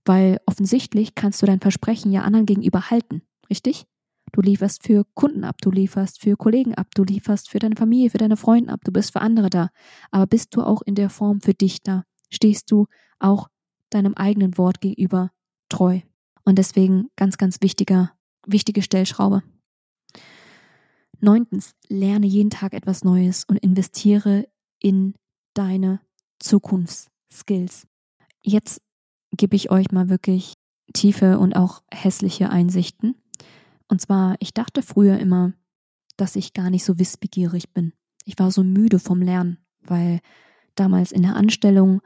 Weil 0.05 0.39
offensichtlich 0.45 1.15
kannst 1.15 1.41
du 1.41 1.45
dein 1.45 1.59
Versprechen 1.59 2.11
ja 2.11 2.21
anderen 2.21 2.45
gegenüber 2.45 2.89
halten, 2.89 3.21
richtig? 3.49 3.85
Du 4.31 4.41
lieferst 4.41 4.83
für 4.83 5.05
Kunden 5.13 5.43
ab, 5.43 5.57
du 5.61 5.71
lieferst 5.71 6.21
für 6.21 6.37
Kollegen 6.37 6.73
ab, 6.75 6.87
du 6.95 7.03
lieferst 7.03 7.49
für 7.49 7.59
deine 7.59 7.75
Familie, 7.75 8.09
für 8.09 8.17
deine 8.17 8.37
Freunde 8.37 8.71
ab, 8.71 8.79
du 8.83 8.91
bist 8.91 9.11
für 9.11 9.21
andere 9.21 9.49
da. 9.49 9.69
Aber 10.09 10.25
bist 10.25 10.55
du 10.55 10.61
auch 10.61 10.81
in 10.81 10.95
der 10.95 11.09
Form 11.09 11.41
für 11.41 11.53
dich 11.53 11.83
da? 11.83 12.05
Stehst 12.29 12.71
du 12.71 12.87
auch 13.19 13.49
deinem 13.89 14.13
eigenen 14.13 14.57
Wort 14.57 14.79
gegenüber 14.79 15.31
treu? 15.67 15.99
Und 16.45 16.57
deswegen 16.57 17.09
ganz, 17.17 17.37
ganz 17.37 17.61
wichtiger, 17.61 18.13
wichtige 18.45 18.81
Stellschraube. 18.81 19.43
Neuntens, 21.19 21.75
lerne 21.87 22.25
jeden 22.25 22.49
Tag 22.49 22.73
etwas 22.73 23.03
Neues 23.03 23.45
und 23.45 23.57
investiere 23.57 24.47
in 24.79 25.13
deine 25.53 25.99
Zukunftsskills. 26.39 27.87
Jetzt 28.41 28.81
gebe 29.31 29.55
ich 29.55 29.69
euch 29.69 29.91
mal 29.91 30.09
wirklich 30.09 30.55
tiefe 30.93 31.37
und 31.37 31.55
auch 31.55 31.83
hässliche 31.91 32.49
Einsichten. 32.49 33.15
Und 33.87 34.01
zwar, 34.01 34.35
ich 34.39 34.53
dachte 34.53 34.81
früher 34.81 35.19
immer, 35.19 35.53
dass 36.17 36.35
ich 36.35 36.53
gar 36.53 36.69
nicht 36.69 36.83
so 36.83 36.97
wissbegierig 36.97 37.71
bin. 37.71 37.93
Ich 38.25 38.37
war 38.39 38.51
so 38.51 38.63
müde 38.63 38.99
vom 38.99 39.21
Lernen, 39.21 39.57
weil 39.81 40.19
damals 40.75 41.11
in 41.11 41.21
der 41.21 41.35
Anstellung 41.35 42.01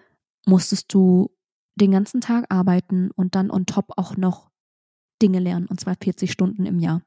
musstest 0.45 0.93
du 0.93 1.31
den 1.75 1.91
ganzen 1.91 2.21
Tag 2.21 2.45
arbeiten 2.49 3.11
und 3.11 3.35
dann 3.35 3.51
on 3.51 3.65
top 3.65 3.91
auch 3.97 4.17
noch 4.17 4.49
Dinge 5.21 5.39
lernen, 5.39 5.67
und 5.67 5.79
zwar 5.79 5.95
40 6.01 6.31
Stunden 6.31 6.65
im 6.65 6.79
Jahr. 6.79 7.01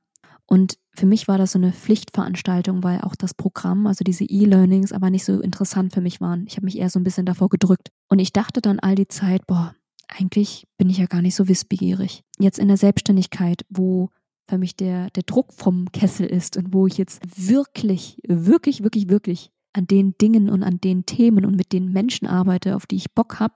Und 0.46 0.78
für 0.94 1.04
mich 1.04 1.28
war 1.28 1.36
das 1.36 1.52
so 1.52 1.58
eine 1.58 1.72
Pflichtveranstaltung, 1.72 2.82
weil 2.82 3.02
auch 3.02 3.14
das 3.14 3.34
Programm, 3.34 3.86
also 3.86 4.02
diese 4.02 4.24
E-Learnings, 4.24 4.92
aber 4.92 5.10
nicht 5.10 5.24
so 5.24 5.40
interessant 5.40 5.92
für 5.92 6.00
mich 6.00 6.22
waren. 6.22 6.46
Ich 6.46 6.56
habe 6.56 6.64
mich 6.64 6.78
eher 6.78 6.88
so 6.88 6.98
ein 6.98 7.04
bisschen 7.04 7.26
davor 7.26 7.50
gedrückt. 7.50 7.90
Und 8.08 8.18
ich 8.18 8.32
dachte 8.32 8.62
dann 8.62 8.80
all 8.80 8.94
die 8.94 9.08
Zeit, 9.08 9.46
boah, 9.46 9.74
eigentlich 10.08 10.66
bin 10.78 10.88
ich 10.88 10.96
ja 10.96 11.06
gar 11.06 11.20
nicht 11.20 11.34
so 11.34 11.48
wissbegierig. 11.48 12.24
Jetzt 12.38 12.58
in 12.58 12.68
der 12.68 12.78
Selbstständigkeit, 12.78 13.66
wo 13.68 14.08
für 14.48 14.56
mich 14.56 14.74
der, 14.74 15.10
der 15.10 15.22
Druck 15.24 15.52
vom 15.52 15.92
Kessel 15.92 16.26
ist 16.26 16.56
und 16.56 16.72
wo 16.72 16.86
ich 16.86 16.96
jetzt 16.96 17.20
wirklich, 17.36 18.18
wirklich, 18.26 18.82
wirklich, 18.82 19.10
wirklich 19.10 19.50
an 19.74 19.86
den 19.86 20.16
Dingen 20.16 20.48
und 20.48 20.62
an 20.62 20.80
den 20.80 21.04
Themen 21.04 21.44
und 21.44 21.56
mit 21.56 21.72
den 21.74 21.92
Menschen 21.92 22.26
arbeite, 22.26 22.74
auf 22.74 22.86
die 22.86 22.96
ich 22.96 23.12
Bock 23.12 23.38
habe, 23.38 23.54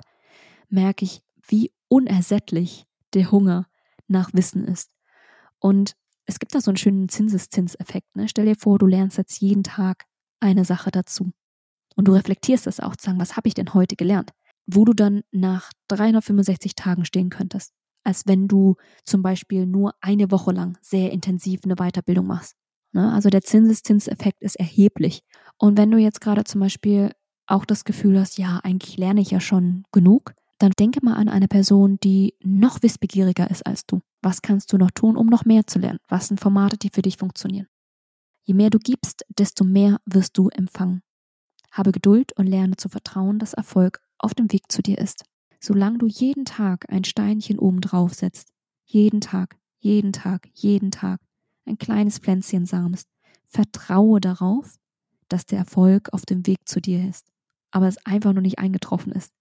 merke 0.68 1.06
ich, 1.06 1.22
wie 1.48 1.72
unersättlich 1.88 2.86
der 3.14 3.30
Hunger 3.30 3.66
nach 4.12 4.32
Wissen 4.32 4.64
ist. 4.64 4.90
Und 5.58 5.94
es 6.26 6.38
gibt 6.38 6.54
da 6.54 6.60
so 6.60 6.70
einen 6.70 6.76
schönen 6.76 7.08
Zinseszinseffekt. 7.08 8.14
Ne? 8.14 8.28
Stell 8.28 8.46
dir 8.46 8.56
vor, 8.56 8.78
du 8.78 8.86
lernst 8.86 9.18
jetzt 9.18 9.40
jeden 9.40 9.64
Tag 9.64 10.04
eine 10.40 10.64
Sache 10.64 10.90
dazu. 10.90 11.32
Und 11.96 12.06
du 12.06 12.12
reflektierst 12.12 12.66
das 12.66 12.80
auch, 12.80 12.96
zu 12.96 13.06
sagen, 13.06 13.18
was 13.18 13.36
habe 13.36 13.48
ich 13.48 13.54
denn 13.54 13.74
heute 13.74 13.96
gelernt? 13.96 14.32
wo 14.66 14.84
du 14.84 14.92
dann 14.92 15.22
nach 15.30 15.70
365 15.88 16.74
Tagen 16.74 17.04
stehen 17.04 17.30
könntest, 17.30 17.72
als 18.04 18.26
wenn 18.26 18.48
du 18.48 18.76
zum 19.04 19.22
Beispiel 19.22 19.66
nur 19.66 19.94
eine 20.00 20.30
Woche 20.30 20.52
lang 20.52 20.78
sehr 20.80 21.10
intensiv 21.10 21.60
eine 21.64 21.76
Weiterbildung 21.76 22.26
machst. 22.26 22.56
Ne? 22.92 23.12
Also 23.12 23.30
der 23.30 23.42
Zinseszinseffekt 23.42 24.42
ist 24.42 24.56
erheblich. 24.56 25.22
Und 25.58 25.78
wenn 25.78 25.90
du 25.90 25.98
jetzt 25.98 26.20
gerade 26.20 26.44
zum 26.44 26.60
Beispiel 26.60 27.10
auch 27.46 27.64
das 27.64 27.84
Gefühl 27.84 28.18
hast, 28.18 28.38
ja, 28.38 28.60
eigentlich 28.62 28.96
lerne 28.96 29.20
ich 29.20 29.30
ja 29.30 29.40
schon 29.40 29.84
genug, 29.92 30.34
dann 30.62 30.72
denke 30.78 31.00
mal 31.02 31.14
an 31.14 31.28
eine 31.28 31.48
Person, 31.48 31.98
die 32.00 32.34
noch 32.42 32.82
wissbegieriger 32.82 33.50
ist 33.50 33.66
als 33.66 33.84
du. 33.84 34.00
Was 34.20 34.42
kannst 34.42 34.72
du 34.72 34.78
noch 34.78 34.92
tun, 34.92 35.16
um 35.16 35.26
noch 35.26 35.44
mehr 35.44 35.66
zu 35.66 35.80
lernen? 35.80 35.98
Was 36.08 36.28
sind 36.28 36.38
Formate, 36.38 36.76
die 36.78 36.90
für 36.90 37.02
dich 37.02 37.16
funktionieren? 37.16 37.66
Je 38.44 38.54
mehr 38.54 38.70
du 38.70 38.78
gibst, 38.78 39.24
desto 39.28 39.64
mehr 39.64 39.98
wirst 40.04 40.38
du 40.38 40.48
empfangen. 40.50 41.02
Habe 41.72 41.90
Geduld 41.90 42.32
und 42.36 42.46
lerne 42.46 42.76
zu 42.76 42.88
vertrauen, 42.88 43.38
dass 43.38 43.54
Erfolg 43.54 44.00
auf 44.18 44.34
dem 44.34 44.52
Weg 44.52 44.70
zu 44.70 44.82
dir 44.82 44.98
ist. 44.98 45.24
Solange 45.58 45.98
du 45.98 46.06
jeden 46.06 46.44
Tag 46.44 46.86
ein 46.90 47.04
Steinchen 47.04 47.58
oben 47.58 47.80
drauf 47.80 48.14
setzt, 48.14 48.52
jeden 48.84 49.20
Tag, 49.20 49.56
jeden 49.78 50.12
Tag, 50.12 50.48
jeden 50.54 50.90
Tag 50.90 51.20
ein 51.64 51.78
kleines 51.78 52.18
Pflänzchen 52.18 52.66
samst, 52.66 53.08
vertraue 53.46 54.20
darauf, 54.20 54.76
dass 55.28 55.46
der 55.46 55.58
Erfolg 55.58 56.12
auf 56.12 56.26
dem 56.26 56.46
Weg 56.46 56.58
zu 56.66 56.80
dir 56.80 57.08
ist, 57.08 57.26
aber 57.70 57.88
es 57.88 58.04
einfach 58.06 58.32
nur 58.32 58.42
nicht 58.42 58.58
eingetroffen 58.58 59.12
ist. 59.12 59.32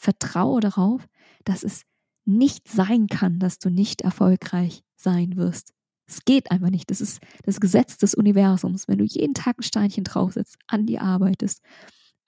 Vertraue 0.00 0.60
darauf, 0.60 1.06
dass 1.44 1.62
es 1.62 1.82
nicht 2.24 2.68
sein 2.68 3.06
kann, 3.06 3.38
dass 3.38 3.58
du 3.58 3.70
nicht 3.70 4.02
erfolgreich 4.02 4.82
sein 4.96 5.36
wirst. 5.36 5.72
Es 6.06 6.24
geht 6.24 6.50
einfach 6.50 6.70
nicht. 6.70 6.90
Das 6.90 7.00
ist 7.00 7.20
das 7.44 7.60
Gesetz 7.60 7.98
des 7.98 8.14
Universums. 8.14 8.88
Wenn 8.88 8.98
du 8.98 9.04
jeden 9.04 9.34
Tag 9.34 9.58
ein 9.58 9.62
Steinchen 9.62 10.04
draufsetzt, 10.04 10.56
an 10.66 10.86
dir 10.86 11.02
arbeitest 11.02 11.62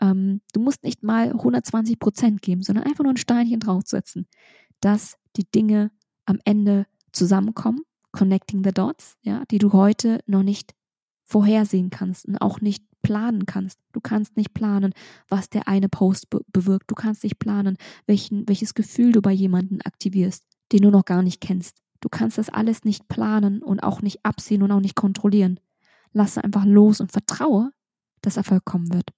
ähm, 0.03 0.41
du 0.53 0.61
musst 0.61 0.83
nicht 0.83 1.03
mal 1.03 1.31
120 1.31 1.99
Prozent 1.99 2.43
geben, 2.43 2.63
sondern 2.63 2.85
einfach 2.85 3.05
nur 3.05 3.13
ein 3.13 3.19
Steinchen 3.19 3.61
draufsetzen, 3.61 4.27
dass 4.81 5.17
die 5.37 5.51
Dinge 5.51 5.91
am 6.27 6.39
Ende 6.45 6.87
zusammenkommen, 7.13 7.83
connecting 8.11 8.63
the 8.65 8.73
dots, 8.73 9.17
ja, 9.23 9.45
die 9.51 9.59
du 9.59 9.73
heute 9.73 10.21
noch 10.27 10.43
nicht 10.43 10.75
vorhersehen 11.33 11.89
kannst 11.89 12.27
und 12.27 12.37
auch 12.37 12.61
nicht 12.61 12.85
planen 13.01 13.47
kannst. 13.47 13.79
Du 13.93 14.01
kannst 14.01 14.37
nicht 14.37 14.53
planen, 14.53 14.93
was 15.29 15.49
der 15.49 15.67
eine 15.67 15.89
Post 15.89 16.29
be 16.31 16.41
bewirkt. 16.53 16.91
Du 16.91 16.95
kannst 16.95 17.25
nicht 17.25 17.39
planen, 17.39 17.79
welchen, 18.07 18.47
welches 18.49 18.75
Gefühl 18.75 19.13
du 19.13 19.23
bei 19.23 19.33
jemandem 19.33 19.81
aktivierst, 19.85 20.45
den 20.73 20.83
du 20.83 20.91
noch 20.91 21.07
gar 21.07 21.23
nicht 21.23 21.41
kennst. 21.41 21.79
Du 22.01 22.09
kannst 22.11 22.37
das 22.37 22.51
alles 22.51 22.85
nicht 22.85 23.09
planen 23.09 23.63
und 23.63 23.83
auch 23.83 24.03
nicht 24.03 24.25
absehen 24.25 24.63
und 24.63 24.71
auch 24.73 24.81
nicht 24.81 24.95
kontrollieren. 24.95 25.59
Lasse 26.13 26.45
einfach 26.45 26.67
los 26.67 27.01
und 27.01 27.13
vertraue, 27.13 27.73
dass 28.21 28.37
Erfolg 28.37 28.65
kommen 28.67 28.93
wird. 28.93 29.11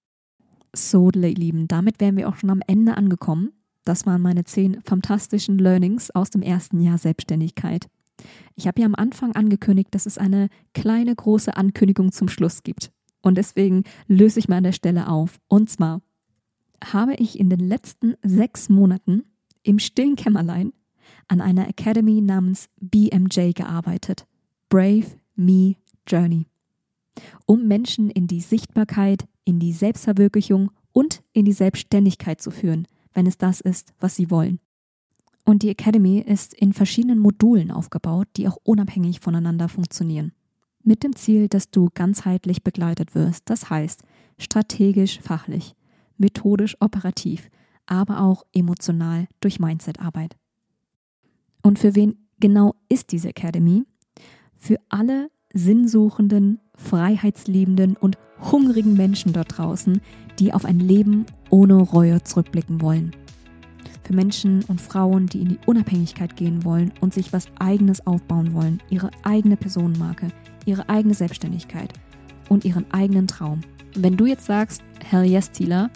So, 0.73 1.11
Lieben, 1.11 1.67
damit 1.67 2.01
wären 2.01 2.17
wir 2.17 2.29
auch 2.29 2.37
schon 2.37 2.51
am 2.51 2.63
Ende 2.67 2.97
angekommen. 2.97 3.51
Das 3.85 4.07
waren 4.07 4.23
meine 4.23 4.45
zehn 4.45 4.81
fantastischen 4.83 5.59
Learnings 5.59 6.11
aus 6.11 6.31
dem 6.31 6.43
ersten 6.43 6.81
Jahr 6.81 6.99
Selbstständigkeit. 6.99 7.89
Ich 8.57 8.67
habe 8.67 8.81
ja 8.81 8.87
am 8.87 8.95
Anfang 8.95 9.33
angekündigt, 9.33 9.89
dass 9.93 10.07
es 10.07 10.19
eine 10.19 10.49
kleine 10.75 11.15
große 11.15 11.57
Ankündigung 11.57 12.13
zum 12.13 12.29
Schluss 12.29 12.63
gibt. 12.63 12.93
Und 13.21 13.37
deswegen 13.37 13.85
löse 14.07 14.39
ich 14.39 14.49
mal 14.49 14.59
an 14.59 14.65
der 14.65 14.73
Stelle 14.73 15.09
auf. 15.09 15.41
Und 15.49 15.71
zwar, 15.71 16.03
habe 16.93 17.15
ich 17.15 17.39
in 17.39 17.51
den 17.51 17.61
letzten 17.61 18.15
sechs 18.23 18.69
Monaten 18.69 19.25
im 19.63 19.79
stillen 19.79 20.17
Kämmerlein 20.17 20.73
an 21.29 21.41
einer 21.41 21.69
Academy 21.69 22.21
namens 22.21 22.69
BMJ 22.81 23.53
gearbeitet. 23.53 24.27
Brave 24.69 25.07
Me 25.35 25.77
Journey. 26.07 26.47
Um 27.47 27.67
Menschen 27.67 28.11
in 28.11 28.27
die 28.27 28.41
Sichtbarkeit, 28.41 29.27
in 29.45 29.59
die 29.59 29.73
Selbstverwirklichung 29.73 30.71
und 30.93 31.23
in 31.33 31.45
die 31.45 31.53
Selbstständigkeit 31.53 32.41
zu 32.41 32.51
führen, 32.51 32.87
wenn 33.13 33.27
es 33.27 33.39
das 33.39 33.61
ist, 33.61 33.95
was 34.01 34.17
sie 34.17 34.31
wollen. 34.31 34.61
Und 35.45 35.63
die 35.63 35.69
Academy 35.69 36.21
ist 36.21 36.55
in 36.55 36.73
verschiedenen 36.73 37.19
Modulen 37.19 37.71
aufgebaut, 37.71 38.29
die 38.37 38.49
auch 38.49 38.57
unabhängig 38.63 39.21
voneinander 39.21 39.69
funktionieren. 39.69 40.33
Mit 40.83 41.03
dem 41.03 41.17
Ziel, 41.17 41.49
dass 41.49 41.71
du 41.71 41.89
ganzheitlich 41.95 42.63
begleitet 42.63 43.15
wirst, 43.15 43.49
das 43.51 43.71
heißt 43.71 44.03
strategisch 44.39 45.21
fachlich, 45.21 45.75
methodisch 46.17 46.77
operativ, 46.81 47.51
aber 47.87 48.21
auch 48.23 48.45
emotional 48.53 49.27
durch 49.41 49.61
Mindset-Arbeit. 49.61 50.37
Und 51.63 51.79
für 51.79 51.95
wen 51.95 52.17
genau 52.41 52.75
ist 52.89 53.13
diese 53.13 53.29
Academy? 53.29 53.85
Für 54.55 54.77
alle 54.89 55.31
sinnsuchenden, 55.53 56.61
freiheitsliebenden 56.75 57.97
und 57.97 58.19
hungrigen 58.41 58.95
Menschen 58.95 59.33
dort 59.33 59.57
draußen, 59.57 60.01
die 60.39 60.53
auf 60.53 60.65
ein 60.65 60.81
Leben 60.81 61.27
ohne 61.51 61.75
Reue 61.75 62.23
zurückblicken 62.23 62.81
wollen. 62.81 63.13
Für 64.05 64.15
Menschen 64.15 64.63
und 64.65 64.81
Frauen, 64.81 65.27
die 65.27 65.41
in 65.41 65.49
die 65.49 65.59
Unabhängigkeit 65.67 66.37
gehen 66.37 66.65
wollen 66.65 66.93
und 67.01 67.15
sich 67.15 67.33
was 67.33 67.49
eigenes 67.59 68.07
aufbauen 68.07 68.53
wollen, 68.53 68.81
ihre 68.91 69.11
eigene 69.23 69.57
Personenmarke, 69.57 70.29
ihre 70.67 70.89
eigene 70.89 71.15
Selbstständigkeit 71.15 71.93
und 72.49 72.65
ihren 72.65 72.85
eigenen 72.93 73.27
Traum. 73.27 73.63
Wenn 73.95 74.17
du 74.17 74.27
jetzt 74.27 74.47
sagst, 74.47 74.83
hell 75.03 75.25
yes, 75.25 75.51
Tila, 75.51 75.91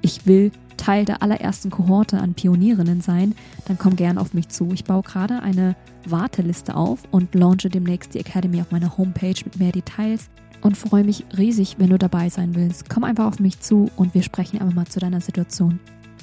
ich 0.00 0.26
will 0.26 0.50
Teil 0.76 1.04
der 1.04 1.22
allerersten 1.22 1.70
Kohorte 1.70 2.18
an 2.18 2.34
Pionierinnen 2.34 3.00
sein, 3.00 3.34
dann 3.66 3.78
komm 3.78 3.94
gern 3.94 4.18
auf 4.18 4.34
mich 4.34 4.48
zu. 4.48 4.72
Ich 4.72 4.84
baue 4.84 5.02
gerade 5.02 5.40
eine 5.40 5.76
Warteliste 6.06 6.74
auf 6.74 7.04
und 7.12 7.34
launche 7.34 7.68
demnächst 7.68 8.14
die 8.14 8.20
Academy 8.20 8.60
auf 8.60 8.72
meiner 8.72 8.98
Homepage 8.98 9.36
mit 9.44 9.60
mehr 9.60 9.70
Details 9.70 10.28
und 10.62 10.76
freue 10.76 11.04
mich 11.04 11.24
riesig, 11.36 11.76
wenn 11.78 11.90
du 11.90 11.98
dabei 11.98 12.28
sein 12.28 12.54
willst. 12.54 12.88
Komm 12.88 13.04
einfach 13.04 13.26
auf 13.26 13.38
mich 13.38 13.60
zu 13.60 13.90
und 13.96 14.14
wir 14.14 14.22
sprechen 14.22 14.60
einfach 14.60 14.74
mal 14.74 14.86
zu 14.86 14.98
deiner 14.98 15.20
Situation. 15.20 15.78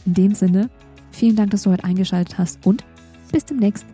In 0.06 0.14
dem 0.14 0.34
Sinne, 0.34 0.70
vielen 1.12 1.36
Dank, 1.36 1.52
dass 1.52 1.64
du 1.64 1.72
heute 1.72 1.84
eingeschaltet 1.84 2.38
hast 2.38 2.66
und 2.66 2.84
bis 3.32 3.46
demnächst. 3.46 3.86